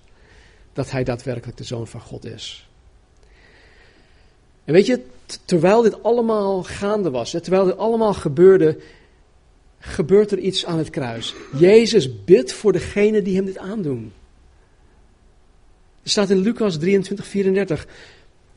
[0.73, 2.69] dat hij daadwerkelijk de zoon van God is.
[4.65, 5.01] En weet je,
[5.45, 8.79] terwijl dit allemaal gaande was, terwijl dit allemaal gebeurde,
[9.79, 11.35] gebeurt er iets aan het kruis.
[11.59, 14.13] Jezus bidt voor degene die hem dit aandoen.
[16.03, 17.87] Er staat in Lucas 23, 34.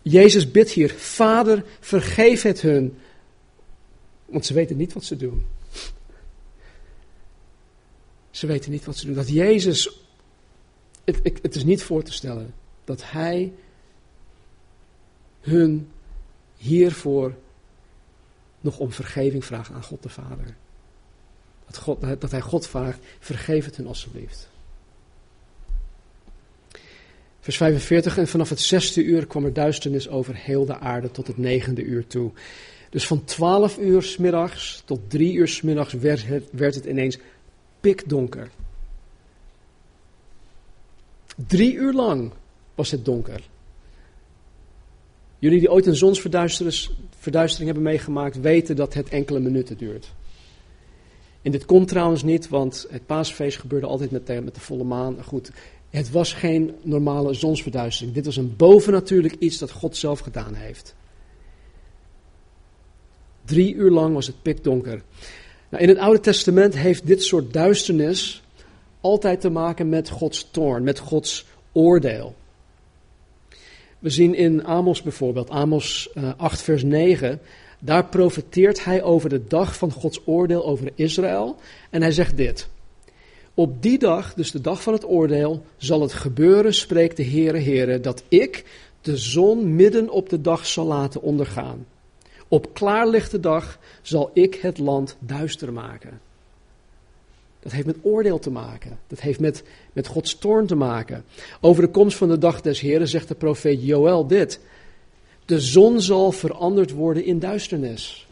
[0.01, 2.97] Jezus bidt hier, Vader, vergeef het hun,
[4.25, 5.45] want ze weten niet wat ze doen.
[8.31, 9.15] Ze weten niet wat ze doen.
[9.15, 9.99] Dat Jezus,
[11.03, 13.53] het, is niet voor te stellen, dat Hij
[15.41, 15.91] hun
[16.57, 17.35] hiervoor
[18.61, 20.55] nog om vergeving vraagt aan God de Vader.
[21.65, 24.49] Dat, God, dat hij God vraagt, vergeef het hun alstublieft.
[27.41, 31.27] Vers 45, en vanaf het zesde uur kwam er duisternis over heel de aarde tot
[31.27, 32.32] het negende uur toe.
[32.89, 37.17] Dus van twaalf uur s middags tot drie uur s werd het, werd het ineens
[37.80, 38.49] pikdonker.
[41.47, 42.32] Drie uur lang
[42.75, 43.41] was het donker.
[45.39, 50.13] Jullie die ooit een zonsverduistering hebben meegemaakt, weten dat het enkele minuten duurt.
[51.41, 54.84] En dit komt trouwens niet, want het paasfeest gebeurde altijd met de, met de volle
[54.84, 55.23] maan.
[55.23, 55.51] Goed,
[55.91, 58.15] het was geen normale zonsverduistering.
[58.15, 60.95] Dit was een bovennatuurlijk iets dat God zelf gedaan heeft.
[63.45, 65.01] Drie uur lang was het pikdonker.
[65.69, 68.43] Nou, in het Oude Testament heeft dit soort duisternis
[69.01, 72.36] altijd te maken met Gods toorn, met Gods oordeel.
[73.99, 77.41] We zien in Amos bijvoorbeeld, Amos 8 eh, vers 9,
[77.80, 81.56] daar profeteert hij over de dag van Gods oordeel over Israël.
[81.89, 82.69] En hij zegt dit.
[83.53, 87.59] Op die dag, dus de dag van het oordeel, zal het gebeuren, spreekt de Heere
[87.59, 88.63] Heere, dat ik
[89.01, 91.85] de zon midden op de dag zal laten ondergaan.
[92.47, 96.21] Op klaarlichte dag zal ik het land duister maken.
[97.59, 98.99] Dat heeft met oordeel te maken.
[99.07, 101.23] Dat heeft met, met Gods toorn te maken.
[101.61, 104.59] Over de komst van de dag des Heren zegt de profeet Joël dit.
[105.45, 108.27] De zon zal veranderd worden in duisternis.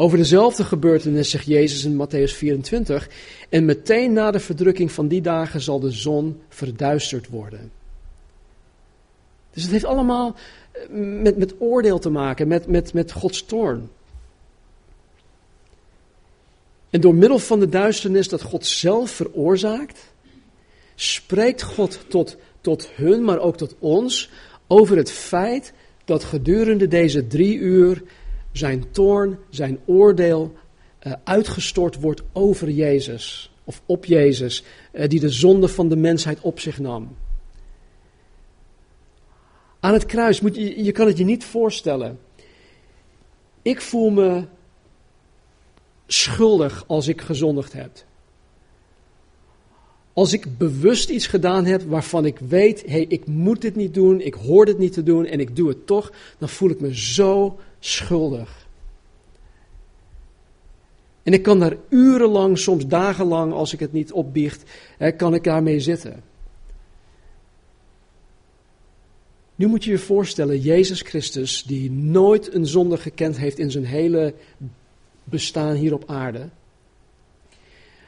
[0.00, 3.08] Over dezelfde gebeurtenis zegt Jezus in Matthäus 24.
[3.48, 7.72] En meteen na de verdrukking van die dagen zal de zon verduisterd worden.
[9.52, 10.34] Dus het heeft allemaal
[10.72, 10.82] eh,
[11.22, 13.90] met, met oordeel te maken, met, met, met Gods toorn.
[16.90, 20.12] En door middel van de duisternis dat God zelf veroorzaakt,
[20.94, 24.30] spreekt God tot, tot hun, maar ook tot ons,
[24.66, 25.72] over het feit
[26.04, 28.02] dat gedurende deze drie uur
[28.52, 30.54] zijn toorn, zijn oordeel
[31.02, 36.40] uh, uitgestort wordt over Jezus, of op Jezus, uh, die de zonde van de mensheid
[36.40, 37.16] op zich nam.
[39.80, 42.18] Aan het kruis, moet je, je kan het je niet voorstellen.
[43.62, 44.44] Ik voel me
[46.06, 47.90] schuldig als ik gezondigd heb.
[50.20, 53.94] Als ik bewust iets gedaan heb waarvan ik weet, hé, hey, ik moet dit niet
[53.94, 56.80] doen, ik hoor dit niet te doen en ik doe het toch, dan voel ik
[56.80, 58.66] me zo schuldig.
[61.22, 65.44] En ik kan daar urenlang, soms dagenlang, als ik het niet opbiecht, hè, kan ik
[65.44, 66.22] daarmee zitten.
[69.54, 73.84] Nu moet je je voorstellen, Jezus Christus, die nooit een zonde gekend heeft in zijn
[73.84, 74.34] hele
[75.24, 76.48] bestaan hier op aarde,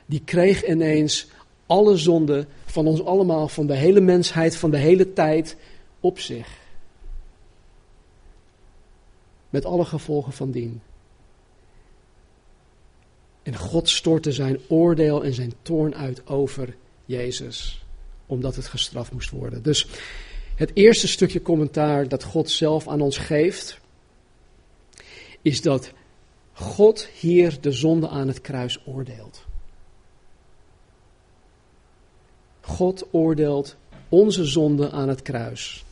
[0.07, 1.31] die kreeg ineens
[1.72, 5.56] alle zonden van ons allemaal, van de hele mensheid, van de hele tijd
[6.00, 6.58] op zich.
[9.50, 10.80] Met alle gevolgen van dien.
[13.42, 17.85] En God stortte zijn oordeel en zijn toorn uit over Jezus,
[18.26, 19.62] omdat het gestraft moest worden.
[19.62, 19.87] Dus
[20.54, 23.80] het eerste stukje commentaar dat God zelf aan ons geeft,
[25.42, 25.92] is dat
[26.52, 29.50] God hier de zonde aan het kruis oordeelt.
[32.62, 33.77] God oordeelt
[34.09, 35.85] onze zonde aan het kruis.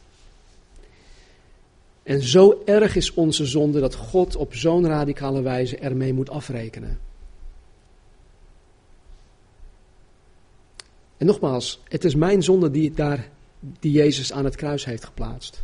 [2.02, 6.98] En zo erg is onze zonde dat God op zo'n radicale wijze ermee moet afrekenen.
[11.16, 13.28] En nogmaals, het is mijn zonde die, daar,
[13.60, 15.62] die Jezus aan het kruis heeft geplaatst.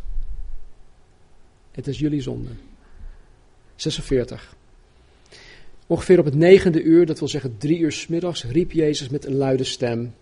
[1.71, 2.49] Het is jullie zonde.
[3.75, 4.55] 46.
[5.87, 9.25] Ongeveer op het negende uur, dat wil zeggen drie uur s middags, riep Jezus met
[9.25, 10.13] een luide stem: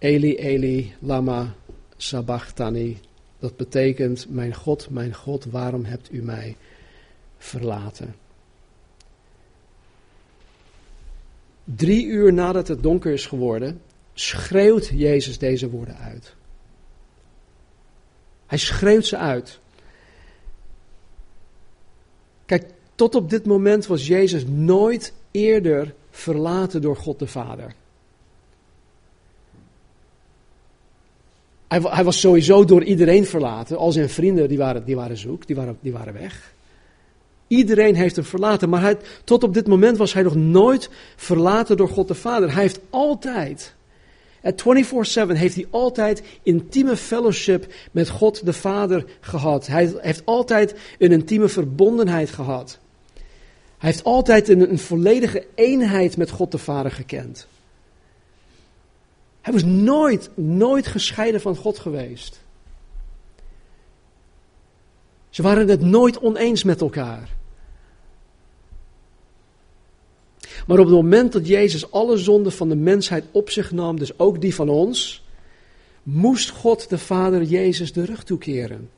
[0.00, 1.54] Eli, Eli, lama
[1.96, 2.98] sabachthani.
[3.38, 6.56] Dat betekent: Mijn God, mijn God, waarom hebt u mij
[7.38, 8.14] verlaten?
[11.64, 13.80] Drie uur nadat het donker is geworden,
[14.14, 16.34] schreeuwt Jezus deze woorden uit.
[18.46, 19.58] Hij schreeuwt ze uit.
[22.46, 27.74] Kijk, tot op dit moment was Jezus nooit eerder verlaten door God de Vader.
[31.70, 33.76] Hij, hij, was sowieso door iedereen verlaten.
[33.76, 36.52] Al zijn vrienden die waren, die waren zoek, die waren, die waren weg.
[37.46, 41.76] Iedereen heeft hem verlaten, maar hij, tot op dit moment was hij nog nooit verlaten
[41.76, 42.52] door God de Vader.
[42.52, 43.74] Hij heeft altijd,
[44.42, 49.66] at 24-7, heeft hij altijd intieme fellowship met God de Vader gehad.
[49.66, 52.78] Hij heeft altijd een intieme verbondenheid gehad.
[53.78, 57.46] Hij heeft altijd een, een volledige eenheid met God de Vader gekend.
[59.40, 62.40] Hij was nooit, nooit gescheiden van God geweest.
[65.30, 67.38] Ze waren het nooit oneens met elkaar.
[70.66, 74.18] Maar op het moment dat Jezus alle zonden van de mensheid op zich nam, dus
[74.18, 75.24] ook die van ons,
[76.02, 78.90] moest God de Vader Jezus de rug toekeren.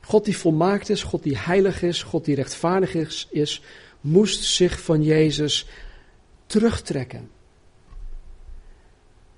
[0.00, 3.62] God die volmaakt is, God die heilig is, God die rechtvaardig is, is
[4.00, 5.66] moest zich van Jezus
[6.46, 7.30] terugtrekken.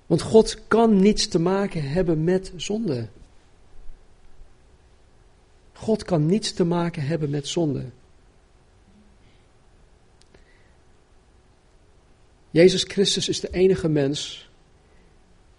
[0.05, 3.07] Want God kan niets te maken hebben met zonde.
[5.73, 7.85] God kan niets te maken hebben met zonde.
[12.49, 14.49] Jezus Christus is de enige mens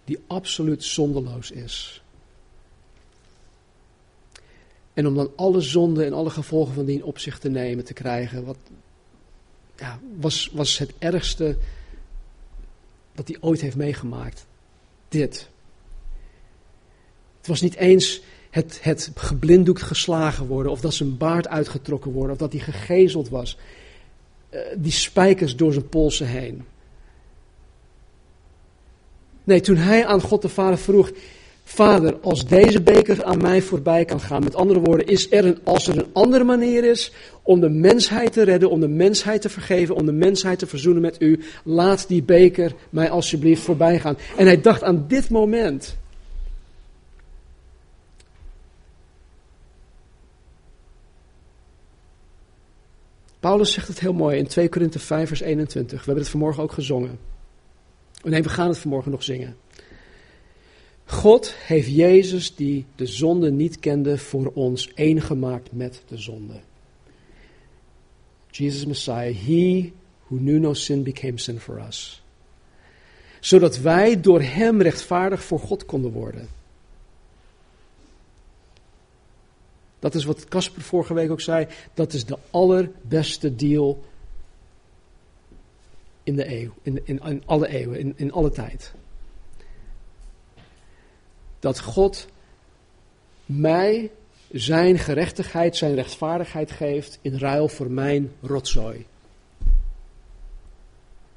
[0.03, 2.03] die absoluut zondeloos is.
[4.93, 7.93] En om dan alle zonden en alle gevolgen van die op zich te nemen, te
[7.93, 8.57] krijgen, wat,
[9.77, 11.57] ja, was, was het ergste
[13.13, 14.45] dat hij ooit heeft meegemaakt.
[15.09, 15.49] Dit.
[17.37, 22.31] Het was niet eens het, het geblinddoekt geslagen worden, of dat zijn baard uitgetrokken worden,
[22.31, 23.57] of dat hij gegezeld was.
[24.49, 26.65] Uh, die spijkers door zijn polsen heen.
[29.43, 31.11] Nee, toen hij aan God de Vader vroeg:
[31.63, 35.59] Vader, als deze beker aan mij voorbij kan gaan, met andere woorden, is er een,
[35.63, 39.49] als er een andere manier is om de mensheid te redden, om de mensheid te
[39.49, 44.17] vergeven, om de mensheid te verzoenen met u, laat die beker mij alsjeblieft voorbij gaan.
[44.37, 45.97] En hij dacht aan dit moment.
[53.39, 55.99] Paulus zegt het heel mooi in 2 Korinthe 5 vers 21.
[55.99, 57.19] We hebben het vanmorgen ook gezongen.
[58.23, 59.55] Nee, we gaan het vanmorgen nog zingen.
[61.05, 66.59] God heeft Jezus, die de zonde niet kende, voor ons één gemaakt met de zonde.
[68.51, 69.91] Jesus Messiah, he
[70.27, 72.23] who knew no sin became sin for us.
[73.39, 76.47] Zodat wij door hem rechtvaardig voor God konden worden.
[79.99, 81.67] Dat is wat Casper vorige week ook zei.
[81.93, 84.03] Dat is de allerbeste deal
[86.23, 88.93] in de eeuw, in, in, in alle eeuwen, in, in alle tijd
[91.65, 92.27] dat God
[93.45, 94.11] mij
[94.51, 99.05] zijn gerechtigheid, zijn rechtvaardigheid geeft in ruil voor mijn rotzooi.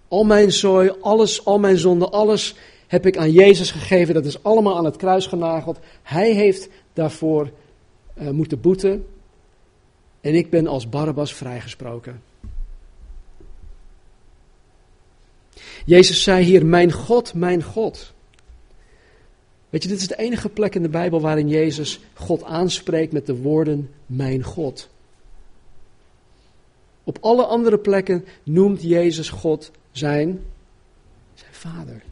[0.09, 2.55] Al mijn zooi, alles, al mijn zonde, alles
[2.87, 4.15] heb ik aan Jezus gegeven.
[4.15, 5.79] Dat is allemaal aan het kruis genageld.
[6.03, 7.51] Hij heeft daarvoor
[8.19, 9.07] uh, moeten boeten.
[10.21, 12.23] En ik ben als Barabbas vrijgesproken.
[15.85, 18.17] Jezus zei hier: Mijn God, mijn God.
[19.71, 23.27] Weet je, dit is de enige plek in de Bijbel waarin Jezus God aanspreekt met
[23.27, 24.89] de woorden Mijn God.
[27.05, 30.45] Op alle andere plekken noemt Jezus God zijn,
[31.35, 32.03] zijn Vader.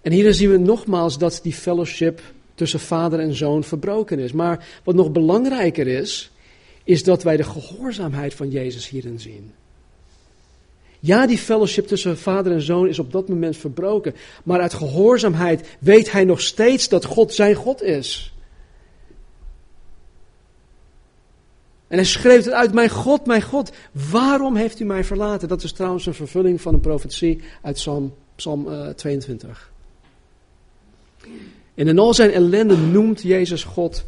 [0.00, 2.20] En hier zien we nogmaals dat die fellowship
[2.54, 4.32] tussen vader en zoon verbroken is.
[4.32, 6.30] Maar wat nog belangrijker is,
[6.84, 9.52] is dat wij de gehoorzaamheid van Jezus hierin zien.
[11.00, 14.14] Ja, die fellowship tussen vader en zoon is op dat moment verbroken.
[14.44, 18.32] Maar uit gehoorzaamheid weet hij nog steeds dat God zijn God is.
[21.88, 23.72] En hij schreef het uit, mijn God, mijn God,
[24.10, 25.48] waarom heeft u mij verlaten?
[25.48, 29.72] Dat is trouwens een vervulling van een profetie uit Psalm, Psalm uh, 22.
[31.74, 34.04] En in al zijn ellende noemt Jezus God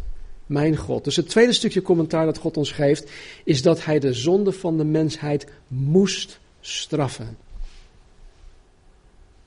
[0.46, 1.04] mijn God.
[1.04, 3.10] Dus het tweede stukje commentaar dat God ons geeft,
[3.44, 7.36] is dat hij de zonde van de mensheid moest straffen.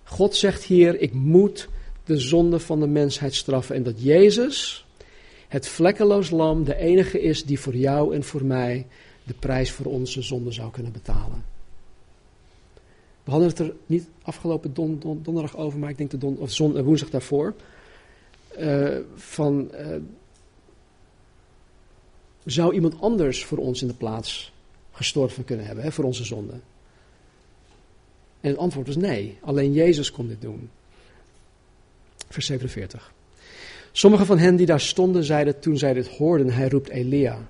[0.03, 1.69] God zegt hier, ik moet
[2.03, 3.75] de zonde van de mensheid straffen.
[3.75, 4.85] En dat Jezus
[5.47, 8.87] het vlekkeloos lam de enige is die voor jou en voor mij
[9.23, 11.45] de prijs voor onze zonde zou kunnen betalen.
[13.23, 16.59] We hadden het er niet afgelopen don, donderdag over, maar ik denk de don, of
[16.59, 17.53] eh, woensdag daarvoor.
[18.59, 19.95] Uh, van, uh,
[22.45, 24.51] zou iemand anders voor ons in de plaats
[24.91, 26.53] gestorven kunnen hebben, hè, voor onze zonde?
[28.43, 30.69] En het antwoord was nee, alleen Jezus kon dit doen.
[32.29, 33.13] Vers 47.
[33.91, 37.47] Sommigen van hen die daar stonden zeiden toen zij dit hoorden, hij roept Elia.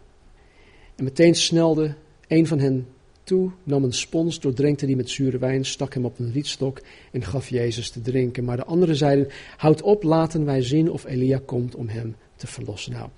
[0.96, 1.96] En meteen snelde
[2.28, 2.88] een van hen
[3.24, 6.82] toe, nam een spons, doordrenkte die met zure wijn, stak hem op een rietstok
[7.12, 8.44] en gaf Jezus te drinken.
[8.44, 9.28] Maar de anderen zeiden,
[9.58, 12.91] houd op, laten wij zien of Elia komt om hem te verlossen.
[12.91, 13.10] Nou,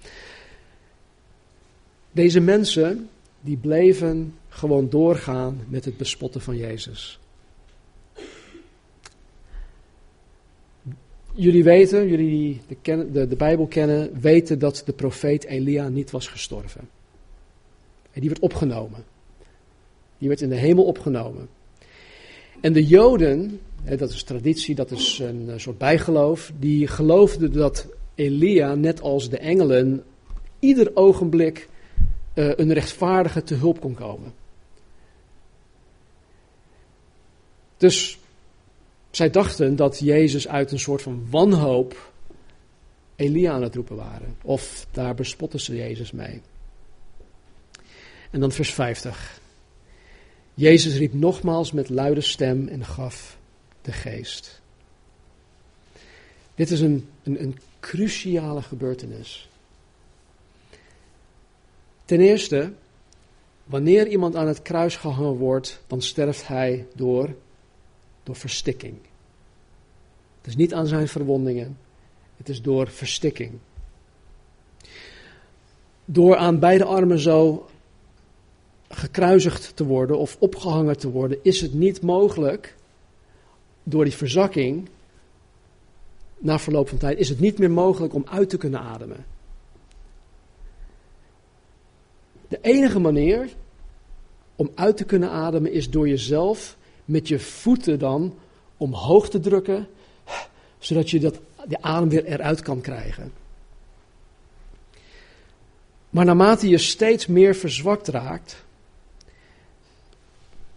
[2.11, 3.09] deze mensen,
[3.41, 7.19] die bleven gewoon doorgaan met het bespotten van Jezus.
[11.37, 16.27] Jullie weten, jullie de, de, de Bijbel kennen, weten dat de profeet Elia niet was
[16.27, 16.89] gestorven.
[18.11, 19.03] En die werd opgenomen.
[20.17, 21.47] Die werd in de hemel opgenomen.
[22.61, 23.59] En de Joden,
[23.97, 29.37] dat is traditie, dat is een soort bijgeloof, die geloofden dat Elia, net als de
[29.37, 30.03] engelen,
[30.59, 31.69] ieder ogenblik
[32.35, 34.33] uh, een rechtvaardige te hulp kon komen.
[37.77, 38.19] Dus
[39.15, 42.11] zij dachten dat Jezus uit een soort van wanhoop
[43.15, 44.37] Elia aan het roepen waren.
[44.41, 46.41] Of daar bespotten ze Jezus mee.
[48.31, 49.39] En dan vers 50.
[50.53, 53.37] Jezus riep nogmaals met luide stem en gaf
[53.81, 54.61] de geest.
[56.55, 59.49] Dit is een, een, een cruciale gebeurtenis.
[62.05, 62.71] Ten eerste,
[63.63, 67.35] wanneer iemand aan het kruis gehangen wordt, dan sterft hij door,
[68.25, 68.97] door verstikking.
[70.37, 71.77] Het is niet aan zijn verwondingen,
[72.37, 73.51] het is door verstikking.
[76.05, 77.67] Door aan beide armen zo
[78.89, 82.75] gekruisigd te worden of opgehangen te worden, is het niet mogelijk,
[83.83, 84.89] door die verzakking,
[86.37, 89.25] na verloop van tijd, is het niet meer mogelijk om uit te kunnen ademen.
[92.47, 93.49] De enige manier
[94.55, 98.35] om uit te kunnen ademen is door jezelf met je voeten dan
[98.77, 99.87] omhoog te drukken,
[100.79, 103.31] zodat je dat, de adem weer eruit kan krijgen.
[106.09, 108.63] Maar naarmate je steeds meer verzwakt raakt,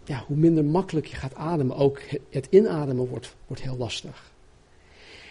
[0.03, 4.31] ja, hoe minder makkelijk je gaat ademen, ook het inademen wordt, wordt heel lastig.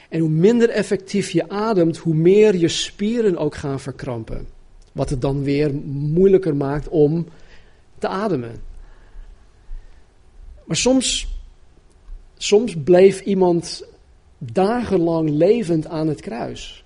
[0.08, 4.48] En hoe minder effectief je ademt, hoe meer je spieren ook gaan verkrampen.
[4.92, 7.26] Wat het dan weer moeilijker maakt om
[7.98, 8.67] te ademen.
[10.68, 11.28] Maar soms,
[12.36, 13.84] soms bleef iemand
[14.38, 16.84] dagenlang levend aan het kruis.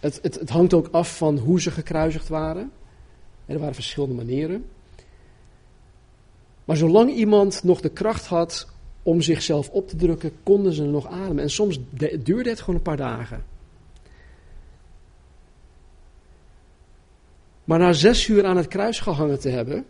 [0.00, 2.72] Het, het, het hangt ook af van hoe ze gekruisigd waren.
[3.46, 4.64] Er waren verschillende manieren.
[6.64, 8.68] Maar zolang iemand nog de kracht had
[9.02, 11.42] om zichzelf op te drukken, konden ze nog ademen.
[11.42, 11.78] En soms
[12.18, 13.44] duurde het gewoon een paar dagen.
[17.64, 19.86] Maar na zes uur aan het kruis gehangen te hebben,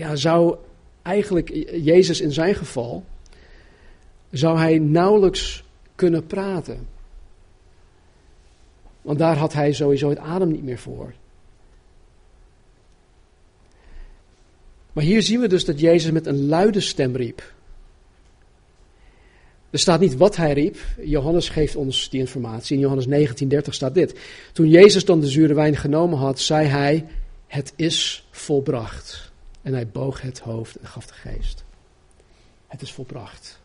[0.00, 0.56] ja, zou
[1.02, 1.48] eigenlijk
[1.82, 3.04] Jezus in zijn geval,
[4.30, 6.86] zou hij nauwelijks kunnen praten.
[9.02, 11.12] Want daar had hij sowieso het adem niet meer voor.
[14.92, 17.52] Maar hier zien we dus dat Jezus met een luide stem riep.
[19.70, 20.78] Er staat niet wat hij riep.
[21.02, 22.74] Johannes geeft ons die informatie.
[22.76, 24.18] In Johannes 19:30 staat dit.
[24.52, 27.06] Toen Jezus dan de zure wijn genomen had, zei hij:
[27.46, 29.29] Het is volbracht.
[29.62, 31.64] En hij boog het hoofd en gaf de geest.
[32.66, 33.60] Het is volbracht.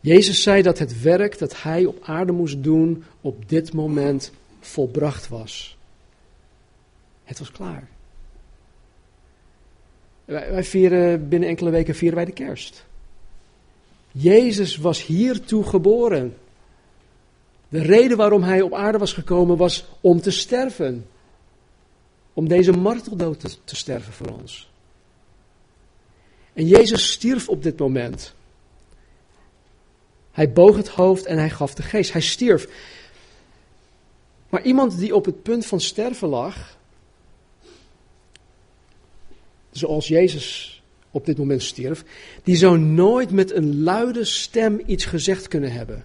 [0.00, 5.28] Jezus zei dat het werk dat hij op aarde moest doen op dit moment volbracht
[5.28, 5.76] was.
[7.24, 7.88] Het was klaar.
[10.24, 12.84] Wij, vieren binnen enkele weken vieren wij de kerst.
[14.12, 16.36] Jezus was hiertoe geboren.
[17.68, 21.06] De reden waarom hij op aarde was gekomen was om te sterven.
[22.34, 24.70] Om deze marteldood te, te sterven voor ons.
[26.52, 28.34] En Jezus stierf op dit moment.
[30.32, 32.12] Hij boog het hoofd en hij gaf de geest.
[32.12, 32.68] Hij stierf.
[34.48, 36.78] Maar iemand die op het punt van sterven lag,
[39.70, 42.04] zoals Jezus op dit moment stierf,
[42.42, 46.04] die zou nooit met een luide stem iets gezegd kunnen hebben.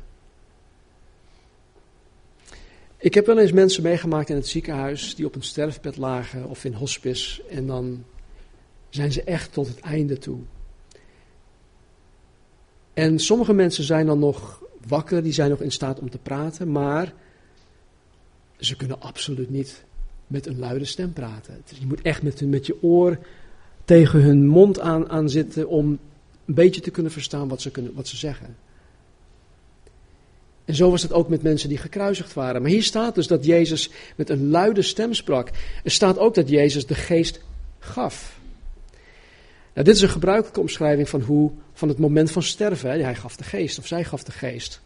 [3.02, 6.66] Ik heb wel eens mensen meegemaakt in het ziekenhuis die op een sterfbed lagen of
[6.66, 8.04] in hospice en dan
[8.90, 10.40] zijn ze echt tot het einde toe.
[12.94, 16.72] En sommige mensen zijn dan nog wakker, die zijn nog in staat om te praten,
[16.72, 17.14] maar
[18.58, 19.84] ze kunnen absoluut niet
[20.28, 21.64] met een luide stem praten.
[21.80, 23.20] Je moet echt met, met je oor
[23.86, 26.00] tegen hun mond aan, aan zitten om
[26.46, 28.56] een beetje te kunnen verstaan wat ze, kunnen, wat ze zeggen.
[30.70, 32.62] En zo was het ook met mensen die gekruisigd waren.
[32.62, 35.50] Maar hier staat dus dat Jezus met een luide stem sprak.
[35.84, 37.42] Er staat ook dat Jezus de geest
[37.80, 38.40] gaf.
[39.74, 43.04] Nou, dit is een gebruikelijke omschrijving van, hoe, van het moment van sterven.
[43.04, 44.82] Hij gaf de geest of zij gaf de geest.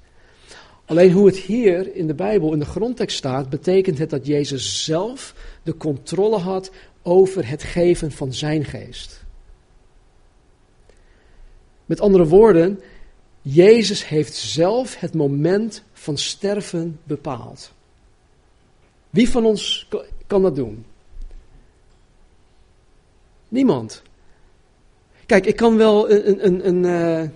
[0.86, 4.84] Alleen hoe het hier in de Bijbel, in de grondtekst staat, betekent het dat Jezus
[4.84, 6.72] zelf de controle had
[7.02, 9.24] over het geven van zijn geest.
[11.86, 12.80] Met andere woorden,
[13.46, 17.72] Jezus heeft zelf het moment van sterven bepaald.
[19.10, 19.88] Wie van ons
[20.28, 20.86] kan dat doen?
[23.48, 24.02] Niemand.
[25.26, 27.30] Kijk, ik kan wel een, een, een, een, eh,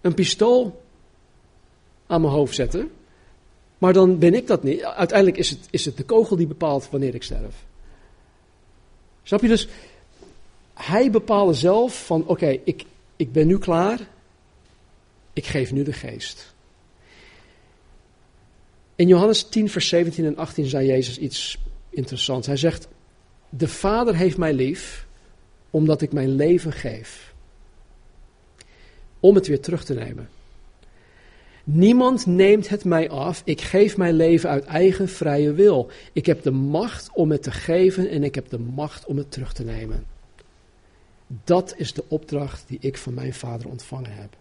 [0.00, 0.82] een pistool
[2.06, 2.90] aan mijn hoofd zetten,
[3.78, 4.82] maar dan ben ik dat niet.
[4.82, 7.64] Uiteindelijk is het, is het de kogel die bepaalt wanneer ik sterf.
[9.22, 9.68] Snap je dus?
[10.74, 12.84] Hij bepaalde zelf van oké, ik,
[13.16, 14.08] ik ben nu klaar.
[15.32, 16.54] Ik geef nu de geest.
[18.96, 21.58] In Johannes 10, vers 17 en 18 zei Jezus iets
[21.90, 22.46] interessants.
[22.46, 22.88] Hij zegt:
[23.48, 25.06] De Vader heeft mij lief,
[25.70, 27.34] omdat ik mijn leven geef.
[29.20, 30.28] Om het weer terug te nemen.
[31.64, 33.42] Niemand neemt het mij af.
[33.44, 35.90] Ik geef mijn leven uit eigen vrije wil.
[36.12, 39.30] Ik heb de macht om het te geven en ik heb de macht om het
[39.30, 40.06] terug te nemen.
[41.44, 44.36] Dat is de opdracht die ik van mijn vader ontvangen heb.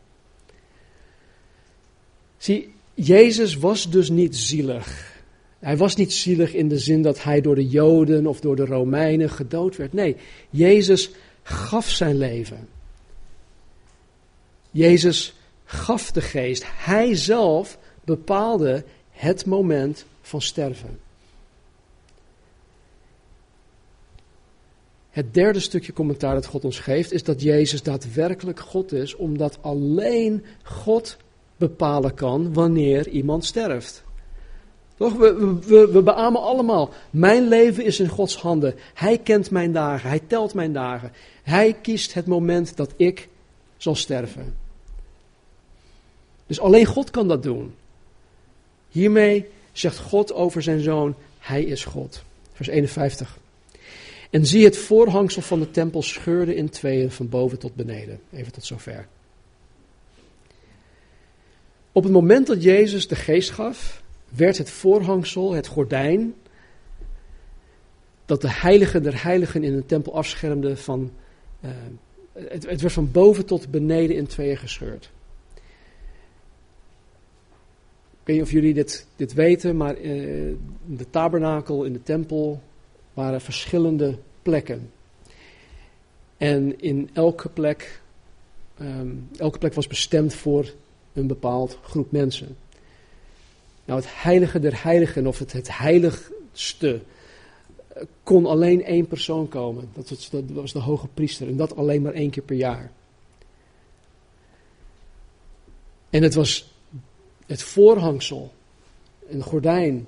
[2.42, 5.20] Zie, Jezus was dus niet zielig.
[5.60, 8.66] Hij was niet zielig in de zin dat hij door de Joden of door de
[8.66, 9.94] Romeinen gedood werd.
[9.94, 10.16] Nee,
[10.50, 11.12] Jezus
[11.44, 12.68] gaf zijn leven.
[14.72, 15.34] Jezus
[15.66, 16.64] gaf de geest.
[16.66, 21.00] Hij zelf bepaalde het moment van sterven.
[25.10, 29.58] Het derde stukje commentaar dat God ons geeft is dat Jezus daadwerkelijk God is, omdat
[29.62, 31.18] alleen God
[31.62, 34.03] bepalen kan wanneer iemand sterft.
[34.97, 35.14] Toch?
[35.14, 36.89] We, we, we beamen allemaal.
[37.09, 38.76] Mijn leven is in Gods handen.
[38.93, 40.09] Hij kent mijn dagen.
[40.09, 41.12] Hij telt mijn dagen.
[41.43, 43.30] Hij kiest het moment dat ik
[43.78, 44.55] zal sterven.
[46.47, 47.74] Dus alleen God kan dat doen.
[48.89, 52.24] Hiermee zegt God over zijn zoon: Hij is God.
[52.53, 53.38] Vers 51.
[54.30, 58.20] En zie het voorhangsel van de tempel scheurde in tweeën van boven tot beneden.
[58.32, 59.07] Even tot zover.
[61.92, 66.34] Op het moment dat Jezus de geest gaf, werd het voorhangsel, het gordijn,
[68.26, 71.12] dat de heilige der heiligen in de tempel afschermde, van,
[71.62, 71.72] uh,
[72.34, 75.10] het, het werd van boven tot beneden in tweeën gescheurd.
[78.22, 82.62] Ik weet niet of jullie dit, dit weten, maar in de tabernakel, in de tempel,
[83.14, 84.92] waren verschillende plekken.
[86.38, 88.02] En in elke plek,
[88.82, 90.74] um, elke plek was bestemd voor
[91.14, 92.57] een bepaald groep mensen.
[93.86, 97.01] Nou, het heilige der heiligen, of het, het heiligste,
[97.88, 99.89] eh, kon alleen één persoon komen.
[99.93, 101.47] Dat was, dat was de hoge priester.
[101.47, 102.91] En dat alleen maar één keer per jaar.
[106.09, 106.74] En het was
[107.45, 108.51] het voorhangsel,
[109.28, 110.07] een gordijn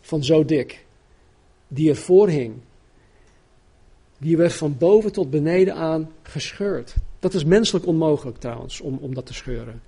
[0.00, 0.84] van zo dik,
[1.68, 2.54] die ervoor hing.
[4.18, 6.94] Die werd van boven tot beneden aan gescheurd.
[7.22, 9.82] Dat is menselijk onmogelijk trouwens, om, om dat te scheuren.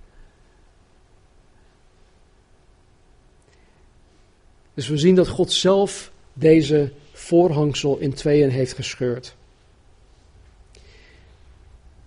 [4.74, 9.36] Dus we zien dat God zelf deze voorhangsel in tweeën heeft gescheurd.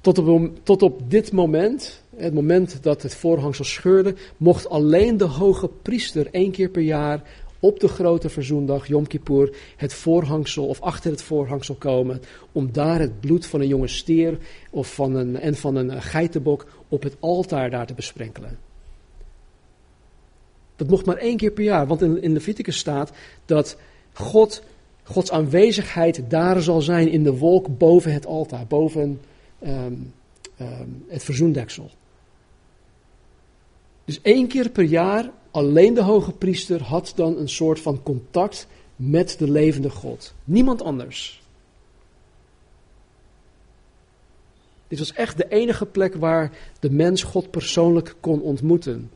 [0.01, 5.25] Tot op, tot op dit moment, het moment dat het voorhangsel scheurde, mocht alleen de
[5.25, 7.23] hoge priester één keer per jaar
[7.59, 12.21] op de grote verzoendag, Yom Kippur, het voorhangsel of achter het voorhangsel komen.
[12.51, 14.37] Om daar het bloed van een jonge stier
[14.71, 18.59] of van een, en van een geitenbok op het altaar daar te besprenkelen.
[20.75, 23.11] Dat mocht maar één keer per jaar, want in, in Leviticus staat
[23.45, 23.77] dat
[24.13, 24.63] God,
[25.03, 29.21] Gods aanwezigheid daar zal zijn in de wolk boven het altaar, boven
[29.63, 30.13] um,
[30.61, 31.89] um, het verzoendeksel.
[34.05, 38.67] Dus één keer per jaar, alleen de hoge priester had dan een soort van contact
[38.95, 40.33] met de levende God.
[40.43, 41.41] Niemand anders.
[44.87, 49.11] Dit was echt de enige plek waar de mens God persoonlijk kon ontmoeten.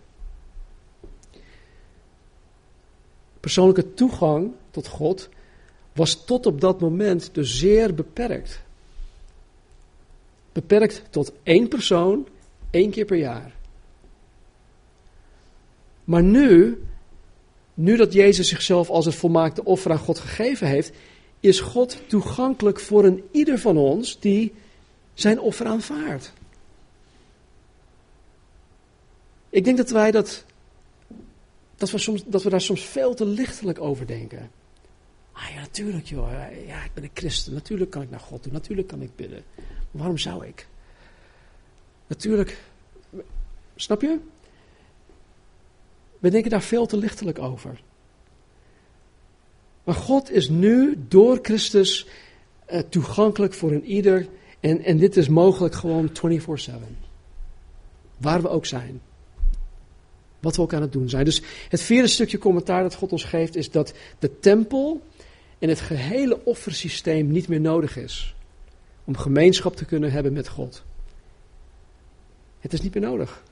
[3.39, 5.29] Persoonlijke toegang tot God
[5.93, 8.61] was tot op dat moment dus zeer beperkt.
[10.51, 12.27] Beperkt tot één persoon,
[12.69, 13.55] één keer per jaar.
[16.03, 16.83] Maar nu,
[17.73, 20.91] nu dat Jezus zichzelf als het volmaakte offer aan God gegeven heeft,
[21.39, 24.53] is God toegankelijk voor een ieder van ons die
[25.13, 26.33] zijn offer aanvaardt.
[29.49, 30.45] Ik denk dat wij dat,
[31.75, 34.51] dat we, soms, dat we daar soms veel te lichtelijk over denken.
[35.31, 36.31] Ah ja, natuurlijk joh,
[36.67, 39.43] ja, ik ben een christen, natuurlijk kan ik naar God toe, natuurlijk kan ik bidden.
[39.55, 40.67] Maar waarom zou ik?
[42.07, 42.57] Natuurlijk,
[43.75, 44.19] snap je?
[46.21, 47.81] We denken daar veel te lichtelijk over.
[49.83, 52.07] Maar God is nu door Christus
[52.71, 54.27] uh, toegankelijk voor een ieder.
[54.59, 56.71] En, en dit is mogelijk gewoon 24-7.
[58.17, 59.01] Waar we ook zijn.
[60.39, 61.25] Wat we ook aan het doen zijn.
[61.25, 65.01] Dus het vierde stukje commentaar dat God ons geeft is dat de tempel
[65.59, 68.35] en het gehele offersysteem niet meer nodig is.
[69.05, 70.83] Om gemeenschap te kunnen hebben met God.
[72.59, 73.43] Het is niet meer nodig.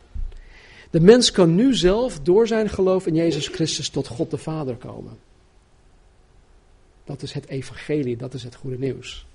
[0.89, 4.75] De mens kan nu zelf door zijn geloof in Jezus Christus tot God de Vader
[4.75, 5.17] komen.
[7.03, 9.25] Dat is het evangelie, dat is het goede nieuws.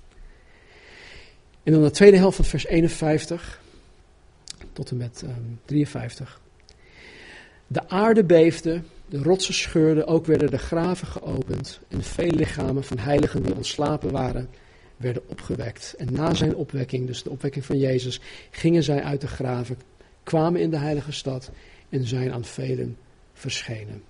[1.63, 3.61] En dan de tweede helft van vers 51
[4.73, 6.41] tot en met um, ehm, 53.
[7.67, 12.97] De aarde beefde, de rotsen scheurden, ook werden de graven geopend en veel lichamen van
[12.97, 14.49] heiligen die ontslapen waren,
[14.97, 15.93] werden opgewekt.
[15.97, 18.19] En na zijn opwekking, dus de opwekking van Jezus,
[18.51, 19.77] gingen zij uit de graven,
[20.25, 21.51] kwamen in de heilige stad
[21.89, 22.97] en zijn aan velen
[23.33, 24.03] verschenen.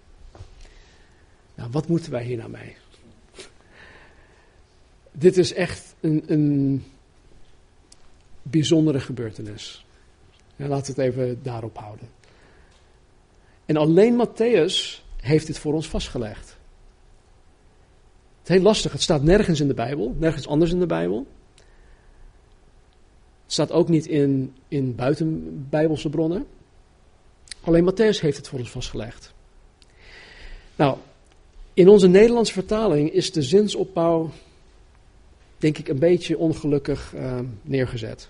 [1.55, 2.76] Nou, wat moeten wij hier nou mee?
[5.11, 6.84] Dit is echt een, een
[8.41, 9.86] bijzondere gebeurtenis.
[10.55, 12.09] Ja, laten we het even daarop houden.
[13.66, 16.57] En alleen Matthäus heeft dit voor ons vastgelegd.
[18.39, 21.28] Het is heel lastig, het staat nergens in de Bijbel, nergens anders in de Bijbel.
[23.47, 26.45] Staat ook niet in, in buitenbijbelse bronnen.
[27.61, 29.33] Alleen Matthäus heeft het voor ons vastgelegd.
[30.75, 30.97] Nou,
[31.73, 34.31] in onze Nederlandse vertaling is de zinsopbouw,
[35.57, 38.29] denk ik, een beetje ongelukkig uh, neergezet.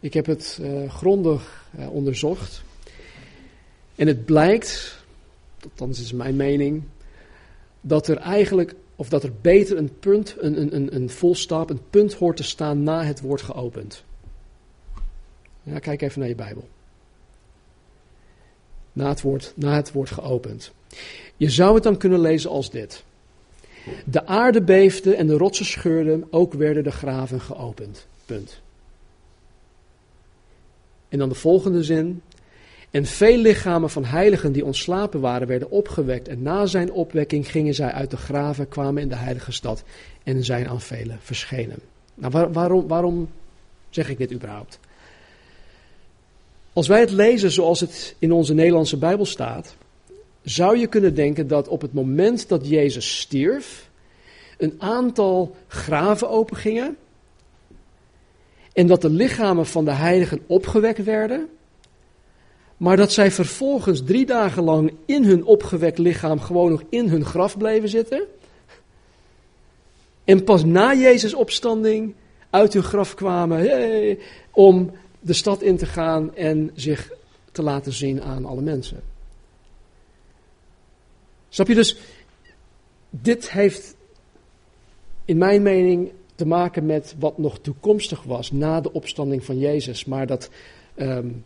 [0.00, 2.62] Ik heb het uh, grondig uh, onderzocht.
[3.94, 4.98] En het blijkt,
[5.62, 6.82] althans is mijn mening,
[7.80, 11.80] dat er eigenlijk, of dat er beter een punt, een, een, een, een volstap, een
[11.90, 14.04] punt hoort te staan na het woord geopend.
[15.62, 16.68] Ja, kijk even naar je Bijbel.
[18.92, 20.72] Na het woord, na het woord geopend.
[21.36, 23.04] Je zou het dan kunnen lezen als dit.
[24.04, 28.06] De aarde beefde en de rotsen scheurden, ook werden de graven geopend.
[28.26, 28.60] Punt.
[31.08, 32.22] En dan de volgende zin.
[32.96, 36.28] En veel lichamen van heiligen die ontslapen waren, werden opgewekt.
[36.28, 39.82] En na zijn opwekking gingen zij uit de graven, kwamen in de heilige stad
[40.22, 41.78] en zijn aan velen verschenen.
[42.14, 43.28] Nou, waarom, waarom
[43.90, 44.78] zeg ik dit überhaupt?
[46.72, 49.76] Als wij het lezen zoals het in onze Nederlandse Bijbel staat,
[50.42, 53.90] zou je kunnen denken dat op het moment dat Jezus stierf,
[54.58, 56.96] een aantal graven opengingen
[58.72, 61.48] en dat de lichamen van de heiligen opgewekt werden
[62.76, 67.24] maar dat zij vervolgens drie dagen lang in hun opgewekt lichaam gewoon nog in hun
[67.24, 68.24] graf bleven zitten.
[70.24, 72.14] En pas na Jezus' opstanding
[72.50, 74.18] uit hun graf kwamen hey,
[74.50, 77.10] om de stad in te gaan en zich
[77.52, 79.00] te laten zien aan alle mensen.
[81.48, 81.96] Snap je dus?
[83.10, 83.96] Dit heeft
[85.24, 90.04] in mijn mening te maken met wat nog toekomstig was na de opstanding van Jezus.
[90.04, 90.50] Maar dat
[90.96, 91.44] um,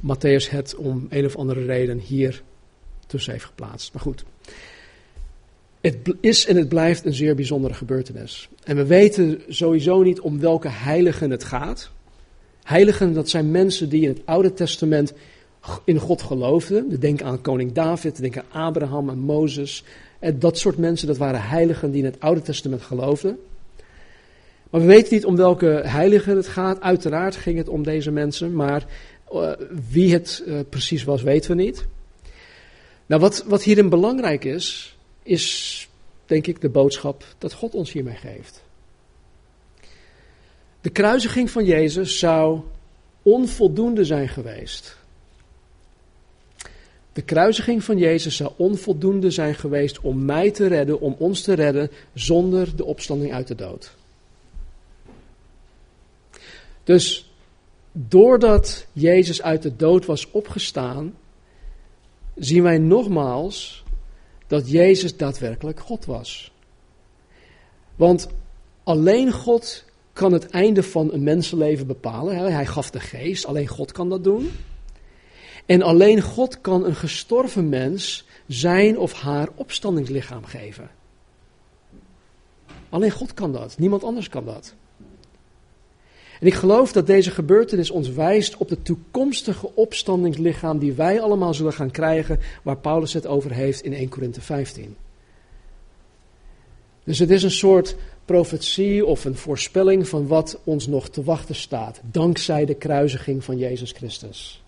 [0.00, 2.42] Matthäus het om een of andere reden hier
[3.06, 3.92] tussen heeft geplaatst.
[3.92, 4.24] Maar goed.
[5.80, 8.48] Het is en het blijft een zeer bijzondere gebeurtenis.
[8.62, 11.90] En we weten sowieso niet om welke heiligen het gaat.
[12.62, 15.12] Heiligen, dat zijn mensen die in het Oude Testament
[15.84, 17.00] in God geloofden.
[17.00, 19.84] Denk aan koning David, denk aan Abraham en Mozes.
[20.18, 23.38] En dat soort mensen, dat waren heiligen die in het Oude Testament geloofden.
[24.70, 26.80] Maar we weten niet om welke heiligen het gaat.
[26.80, 28.86] Uiteraard ging het om deze mensen, maar
[29.90, 31.86] wie het uh, precies was, weten we niet.
[33.06, 35.88] Nou, wat, wat hierin belangrijk is, is
[36.26, 38.62] denk ik de boodschap dat God ons hiermee geeft.
[40.80, 42.60] De kruisiging van Jezus zou
[43.22, 44.96] onvoldoende zijn geweest.
[47.12, 51.52] De kruisiging van Jezus zou onvoldoende zijn geweest om mij te redden, om ons te
[51.52, 53.94] redden, zonder de opstanding uit de dood.
[56.84, 57.33] Dus
[57.96, 61.14] doordat Jezus uit de dood was opgestaan,
[62.34, 63.84] zien wij nogmaals
[64.46, 66.52] dat Jezus daadwerkelijk God was.
[67.96, 68.28] Want
[68.82, 72.52] alleen God kan het einde van een mensenleven bepalen.
[72.52, 74.50] Hij gaf de geest, alleen God kan dat doen.
[75.66, 80.90] En alleen God kan een gestorven mens zijn of haar opstandingslichaam geven.
[82.88, 84.74] Alleen God kan dat, niemand anders kan dat.
[86.44, 91.54] En ik geloof dat deze gebeurtenis ons wijst op de toekomstige opstandingslichaam die wij allemaal
[91.54, 94.96] zullen gaan krijgen, waar Paulus het over heeft in 1 Korinthe 15.
[97.04, 101.54] Dus het is een soort profetie of een voorspelling van wat ons nog te wachten
[101.54, 104.62] staat, dankzij de kruisiging van Jezus Christus.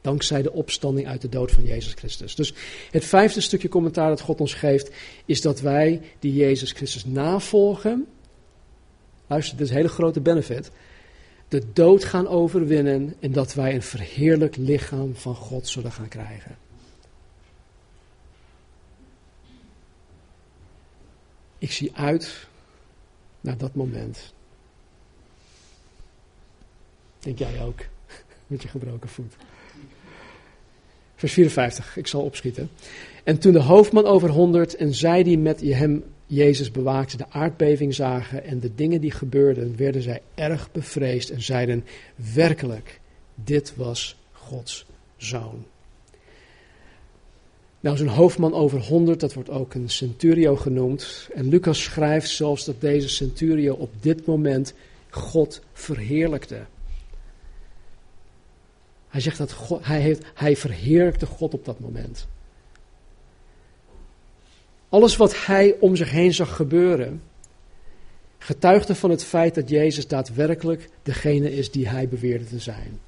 [0.00, 2.34] Dankzij de opstanding uit de dood van Jezus Christus.
[2.34, 2.54] Dus
[2.90, 4.90] het vijfde stukje commentaar dat God ons geeft,
[5.24, 8.06] is dat wij die Jezus Christus navolgen.
[9.26, 10.70] Luister, dit is een hele grote benefit.
[11.54, 16.56] De dood gaan overwinnen en dat wij een verheerlijk lichaam van God zullen gaan krijgen.
[21.58, 22.46] Ik zie uit
[23.40, 24.32] naar dat moment.
[27.18, 27.80] Denk jij ook,
[28.46, 29.34] met je gebroken voet.
[31.14, 32.70] Vers 54, ik zal opschieten.
[33.24, 37.94] En toen de hoofdman over honderd en zij die met hem Jezus bewaakte de aardbeving
[37.94, 41.84] zagen en de dingen die gebeurden, werden zij erg bevreesd en zeiden:
[42.34, 43.00] Werkelijk,
[43.34, 45.64] dit was Gods zoon.
[47.80, 51.28] Nou, zo'n hoofdman over honderd, dat wordt ook een centurio genoemd.
[51.34, 54.74] En Lucas schrijft zelfs dat deze centurio op dit moment
[55.10, 56.64] God verheerlijkte.
[59.08, 62.26] Hij zegt dat God, hij, heeft, hij verheerlijkte God op dat moment.
[64.94, 67.22] Alles wat hij om zich heen zag gebeuren,
[68.38, 73.00] getuigde van het feit dat Jezus daadwerkelijk degene is die hij beweerde te zijn.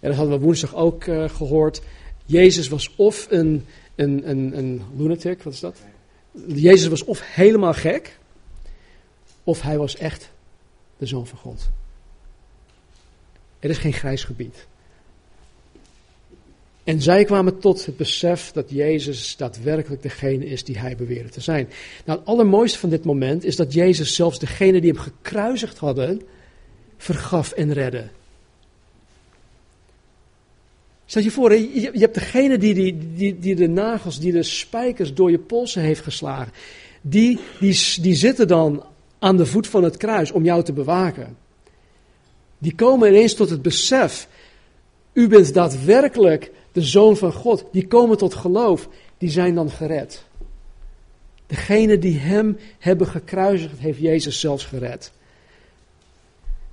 [0.00, 1.80] En dat hadden we woensdag ook uh, gehoord.
[2.26, 5.78] Jezus was of een, een, een, een lunatic, wat is dat?
[6.46, 8.18] Jezus was of helemaal gek,
[9.44, 10.30] of hij was echt
[10.96, 11.68] de zoon van God.
[13.58, 14.66] Er is geen grijs gebied.
[16.84, 21.40] En zij kwamen tot het besef dat Jezus daadwerkelijk degene is die hij beweerde te
[21.40, 21.68] zijn.
[22.04, 26.22] Nou, het allermooiste van dit moment is dat Jezus zelfs degene die hem gekruisigd hadden,
[26.96, 28.08] vergaf en redde.
[31.06, 35.14] Stel je voor, je hebt degene die, die, die, die de nagels, die de spijkers
[35.14, 36.52] door je polsen heeft geslagen.
[37.00, 38.84] Die, die, die zitten dan
[39.18, 41.36] aan de voet van het kruis om jou te bewaken.
[42.58, 44.28] Die komen ineens tot het besef,
[45.12, 50.24] u bent daadwerkelijk de Zoon van God, die komen tot geloof, die zijn dan gered.
[51.46, 55.12] Degene die hem hebben gekruisigd, heeft Jezus zelfs gered.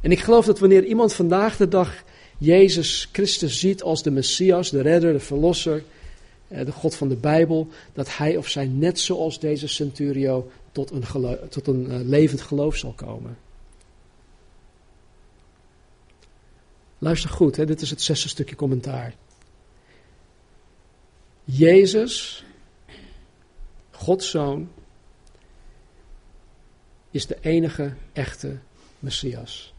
[0.01, 2.03] En ik geloof dat wanneer iemand vandaag de dag
[2.37, 5.83] Jezus Christus ziet als de Messias, de redder, de verlosser,
[6.47, 10.91] eh, de God van de Bijbel, dat hij of zij net zoals deze centurio tot
[10.91, 11.03] een,
[11.49, 13.37] tot een eh, levend geloof zal komen.
[16.97, 19.13] Luister goed, hè, dit is het zesde stukje commentaar.
[21.49, 22.45] Jezus,
[23.91, 24.69] Gods zoon,
[27.11, 28.57] is de enige echte
[28.99, 29.73] Messias.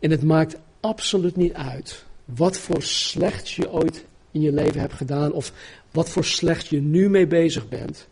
[0.00, 4.92] En het maakt absoluut niet uit wat voor slecht je ooit in je leven hebt
[4.92, 5.52] gedaan of
[5.90, 8.08] wat voor slecht je nu mee bezig bent.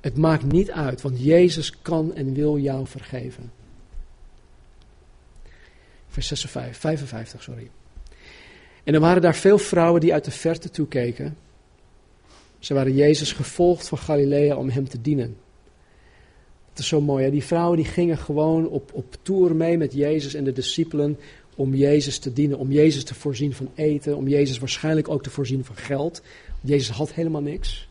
[0.00, 3.52] Het maakt niet uit, want Jezus kan en wil jou vergeven.
[6.08, 7.70] Vers 56, 55, sorry.
[8.90, 11.36] En er waren daar veel vrouwen die uit de verte toekeken.
[12.58, 15.36] Ze waren Jezus gevolgd van Galilea om hem te dienen.
[16.68, 17.24] Dat is zo mooi.
[17.24, 17.30] Hè?
[17.30, 21.18] Die vrouwen die gingen gewoon op, op tour mee met Jezus en de discipelen
[21.56, 22.58] om Jezus te dienen.
[22.58, 24.16] Om Jezus te voorzien van eten.
[24.16, 26.22] Om Jezus waarschijnlijk ook te voorzien van geld.
[26.60, 27.88] Jezus had helemaal niks.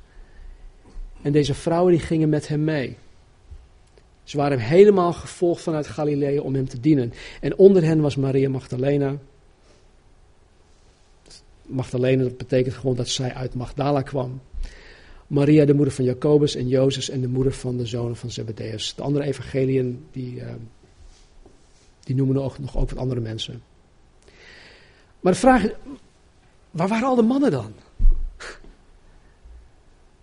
[1.22, 2.98] En deze vrouwen die gingen met hem mee.
[4.24, 7.14] Ze waren hem helemaal gevolgd vanuit Galilea om hem te dienen.
[7.42, 9.18] En onder hen was Maria Magdalena,
[11.70, 14.42] Magdalene, dat betekent gewoon dat zij uit Magdala kwam.
[15.28, 18.96] Maria, de moeder van Jacobus en Jozef en de moeder van de zonen van Zebedeus.
[18.96, 20.48] De andere evangeliën, die, uh,
[22.00, 23.62] die noemen nog, nog ook wat andere mensen.
[25.20, 25.72] Maar de vraag is,
[26.72, 27.74] waar waren al de mannen dan?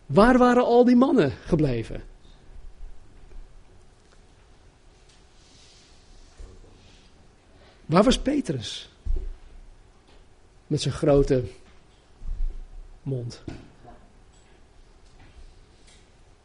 [0.07, 2.03] Waar waren al die mannen gebleven?
[7.86, 8.90] Waar was Petrus?
[10.66, 11.42] Met zijn grote
[13.02, 13.42] mond.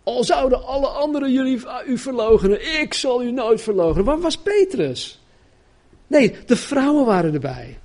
[0.03, 4.05] Al zouden alle anderen jullie u verloochenen, ik zal u nooit verloochenen.
[4.05, 5.19] Waar was Petrus?
[6.07, 7.79] Nee, de vrouwen waren erbij.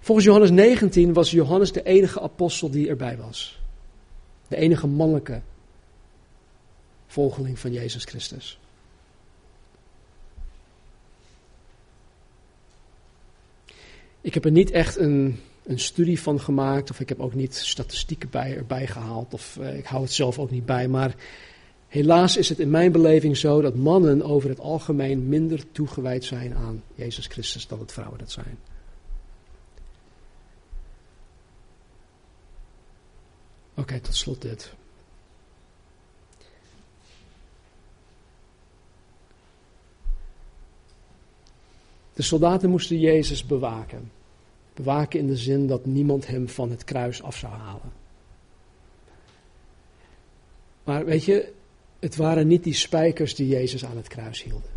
[0.00, 3.58] Volgens Johannes 19 was Johannes de enige apostel die erbij was.
[4.48, 5.40] De enige mannelijke
[7.06, 8.59] volgeling van Jezus Christus.
[14.20, 17.54] Ik heb er niet echt een, een studie van gemaakt, of ik heb ook niet
[17.54, 20.88] statistieken bij, erbij gehaald, of eh, ik hou het zelf ook niet bij.
[20.88, 21.14] Maar
[21.88, 26.54] helaas is het in mijn beleving zo dat mannen over het algemeen minder toegewijd zijn
[26.54, 28.58] aan Jezus Christus dan het vrouwen dat zijn.
[33.74, 34.72] Oké, tot slot dit.
[42.20, 44.10] De soldaten moesten Jezus bewaken.
[44.74, 47.92] Bewaken in de zin dat niemand hem van het kruis af zou halen.
[50.84, 51.52] Maar weet je,
[51.98, 54.70] het waren niet die spijkers die Jezus aan het kruis hielden.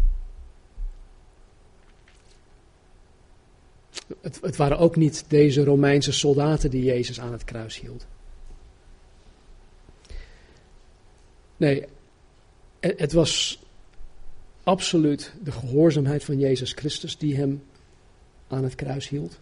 [4.21, 8.07] Het, het, waren ook niet deze Romeinse soldaten die Jezus aan het kruis hielden.
[11.57, 11.85] Nee,
[12.79, 13.62] het, het was
[14.63, 17.63] absoluut de gehoorzaamheid van Jezus Christus die hem
[18.47, 19.39] aan het kruis hield.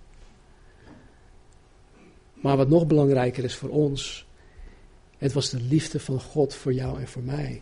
[2.33, 4.25] Maar wat nog belangrijker is voor ons,
[5.17, 7.61] het was de liefde van God voor jou en voor mij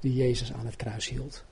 [0.00, 1.44] die Jezus aan het kruis hield.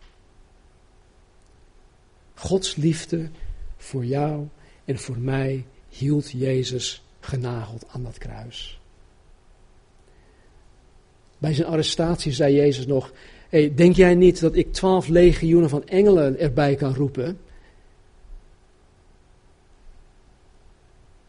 [2.34, 3.30] Gods liefde
[3.76, 4.48] voor jou
[4.84, 8.80] en voor mij hield Jezus genageld aan dat kruis.
[11.38, 13.12] Bij zijn arrestatie zei Jezus nog:
[13.52, 17.38] Denk jij niet dat ik twaalf legioenen van engelen erbij kan roepen?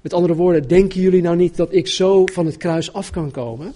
[0.01, 3.31] Met andere woorden, denken jullie nou niet dat ik zo van het kruis af kan
[3.31, 3.73] komen?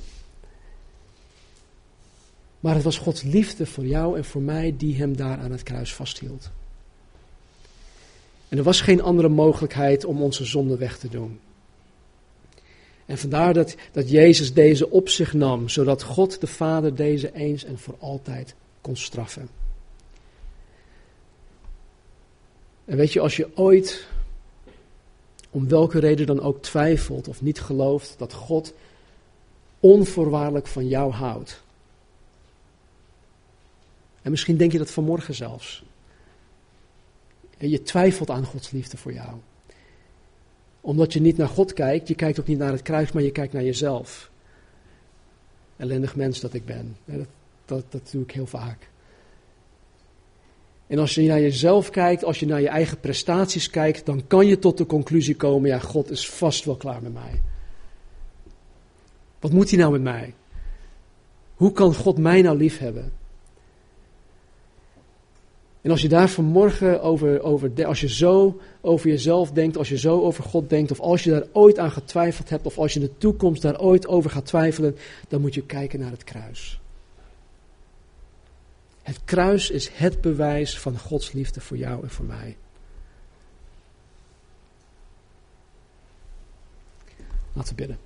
[2.59, 5.63] Maar het was Gods liefde voor jou en voor mij die hem daar aan het
[5.63, 6.49] kruis vasthield.
[8.49, 11.39] En er was geen andere mogelijkheid om onze zonde weg te doen.
[13.07, 17.63] En vandaar dat, dat Jezus deze op zich nam, zodat God de Vader deze eens
[17.63, 19.49] en voor altijd kon straffen.
[22.85, 24.07] En weet je, als je ooit,
[25.49, 28.73] om welke reden dan ook twijfelt of niet gelooft dat God
[29.79, 31.63] onvoorwaardelijk van jou houdt.
[34.21, 35.83] En misschien denk je dat vanmorgen zelfs.
[37.57, 39.37] En je twijfelt aan Gods liefde voor jou
[40.87, 43.31] omdat je niet naar God kijkt, je kijkt ook niet naar het kruis, maar je
[43.31, 44.31] kijkt naar jezelf.
[45.77, 46.97] Ellendig mens dat ik ben.
[47.05, 47.27] Dat,
[47.65, 48.89] dat, dat doe ik heel vaak.
[50.87, 54.47] En als je naar jezelf kijkt, als je naar je eigen prestaties kijkt, dan kan
[54.47, 57.41] je tot de conclusie komen, ja, God is vast wel klaar met mij.
[59.39, 60.33] Wat moet hij nou met mij?
[61.55, 63.11] Hoe kan God mij nou lief hebben?
[65.87, 69.97] En als je daar vanmorgen over, over, als je zo over jezelf denkt, als je
[69.97, 72.99] zo over God denkt, of als je daar ooit aan getwijfeld hebt, of als je
[72.99, 76.79] in de toekomst daar ooit over gaat twijfelen, dan moet je kijken naar het kruis.
[79.01, 82.57] Het kruis is het bewijs van Gods liefde voor jou en voor mij.
[87.53, 87.97] Laten we bidden.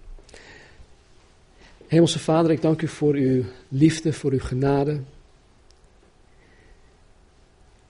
[1.88, 5.00] Hemelse Vader, ik dank u voor uw liefde, voor uw genade.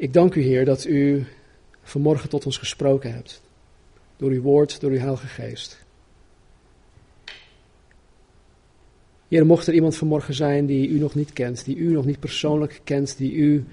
[0.01, 1.25] Ik dank u, Heer, dat u
[1.81, 3.41] vanmorgen tot ons gesproken hebt.
[4.17, 5.85] Door uw woord, door uw Heilige Geest.
[9.27, 12.19] Heer, mocht er iemand vanmorgen zijn die u nog niet kent, die u nog niet
[12.19, 13.65] persoonlijk kent, die u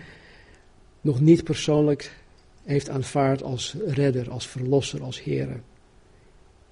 [1.01, 2.17] nog niet persoonlijk
[2.65, 5.61] heeft aanvaard als redder, als verlosser, als Heer.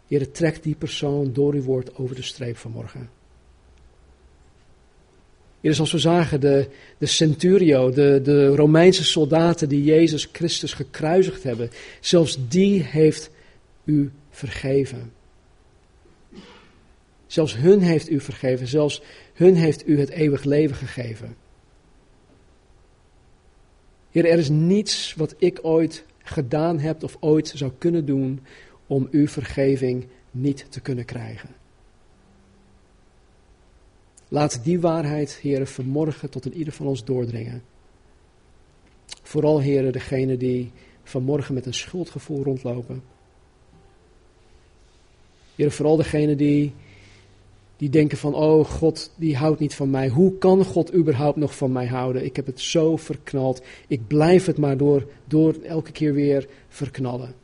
[0.07, 3.16] Heer, trek die persoon door uw woord over de streep vanmorgen.
[5.67, 11.43] Heer, zoals we zagen, de, de centurio, de, de Romeinse soldaten die Jezus Christus gekruisigd
[11.43, 13.31] hebben, zelfs die heeft
[13.85, 15.13] u vergeven.
[17.27, 19.03] Zelfs hun heeft u vergeven, zelfs
[19.35, 21.37] hun heeft u het eeuwig leven gegeven.
[24.11, 28.41] Heer, er is niets wat ik ooit gedaan heb of ooit zou kunnen doen
[28.87, 31.66] om uw vergeving niet te kunnen krijgen.
[34.37, 37.63] Laat die waarheid, heren, vanmorgen tot in ieder van ons doordringen.
[39.23, 40.73] Vooral, heren, degene die
[41.03, 43.03] vanmorgen met een schuldgevoel rondlopen.
[45.55, 46.73] Heren, vooral degene die,
[47.77, 50.09] die denken van, oh God, die houdt niet van mij.
[50.09, 52.25] Hoe kan God überhaupt nog van mij houden?
[52.25, 53.63] Ik heb het zo verknald.
[53.87, 57.35] Ik blijf het maar door, door elke keer weer verknallen.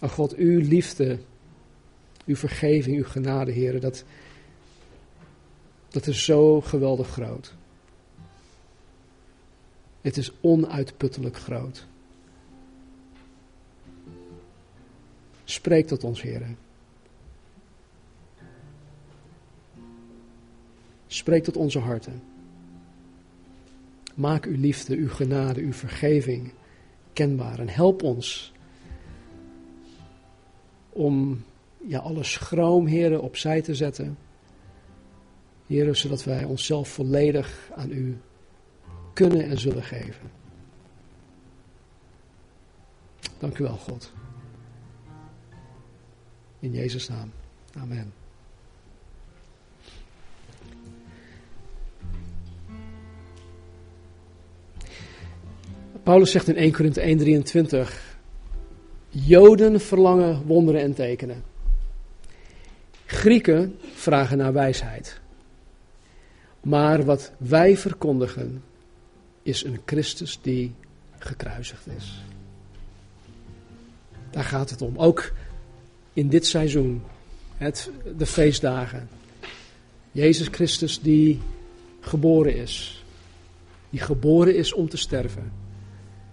[0.00, 1.18] Oh God, uw liefde
[2.24, 4.04] uw vergeving, uw genade, heren, dat,
[5.88, 7.54] dat is zo geweldig groot.
[10.00, 11.86] Het is onuitputtelijk groot.
[15.44, 16.56] Spreek tot ons, heren.
[21.06, 22.22] Spreek tot onze harten.
[24.14, 26.52] Maak uw liefde, uw genade, uw vergeving
[27.12, 27.58] kenbaar.
[27.58, 28.52] En help ons
[30.88, 31.44] om
[31.86, 34.18] ja, alle schroom, heren, opzij te zetten.
[35.66, 38.16] Heren, zodat wij onszelf volledig aan u
[39.12, 40.30] kunnen en zullen geven.
[43.38, 44.12] Dank u wel, God.
[46.58, 47.32] In Jezus' naam.
[47.78, 48.12] Amen.
[56.02, 57.00] Paulus zegt in 1 Korinthe
[57.86, 57.90] 1:23:
[59.08, 61.51] Joden verlangen wonderen en tekenen.
[63.12, 65.20] Grieken vragen naar wijsheid.
[66.60, 68.62] Maar wat wij verkondigen
[69.42, 70.74] is een Christus die
[71.18, 72.22] gekruisigd is.
[74.30, 74.98] Daar gaat het om.
[74.98, 75.32] Ook
[76.12, 77.02] in dit seizoen,
[77.56, 79.08] het, de feestdagen.
[80.12, 81.40] Jezus Christus die
[82.00, 83.04] geboren is.
[83.90, 85.52] Die geboren is om te sterven.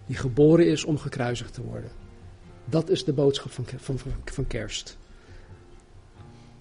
[0.05, 1.91] Die geboren is om gekruisigd te worden.
[2.65, 4.97] Dat is de boodschap van, van, van kerst.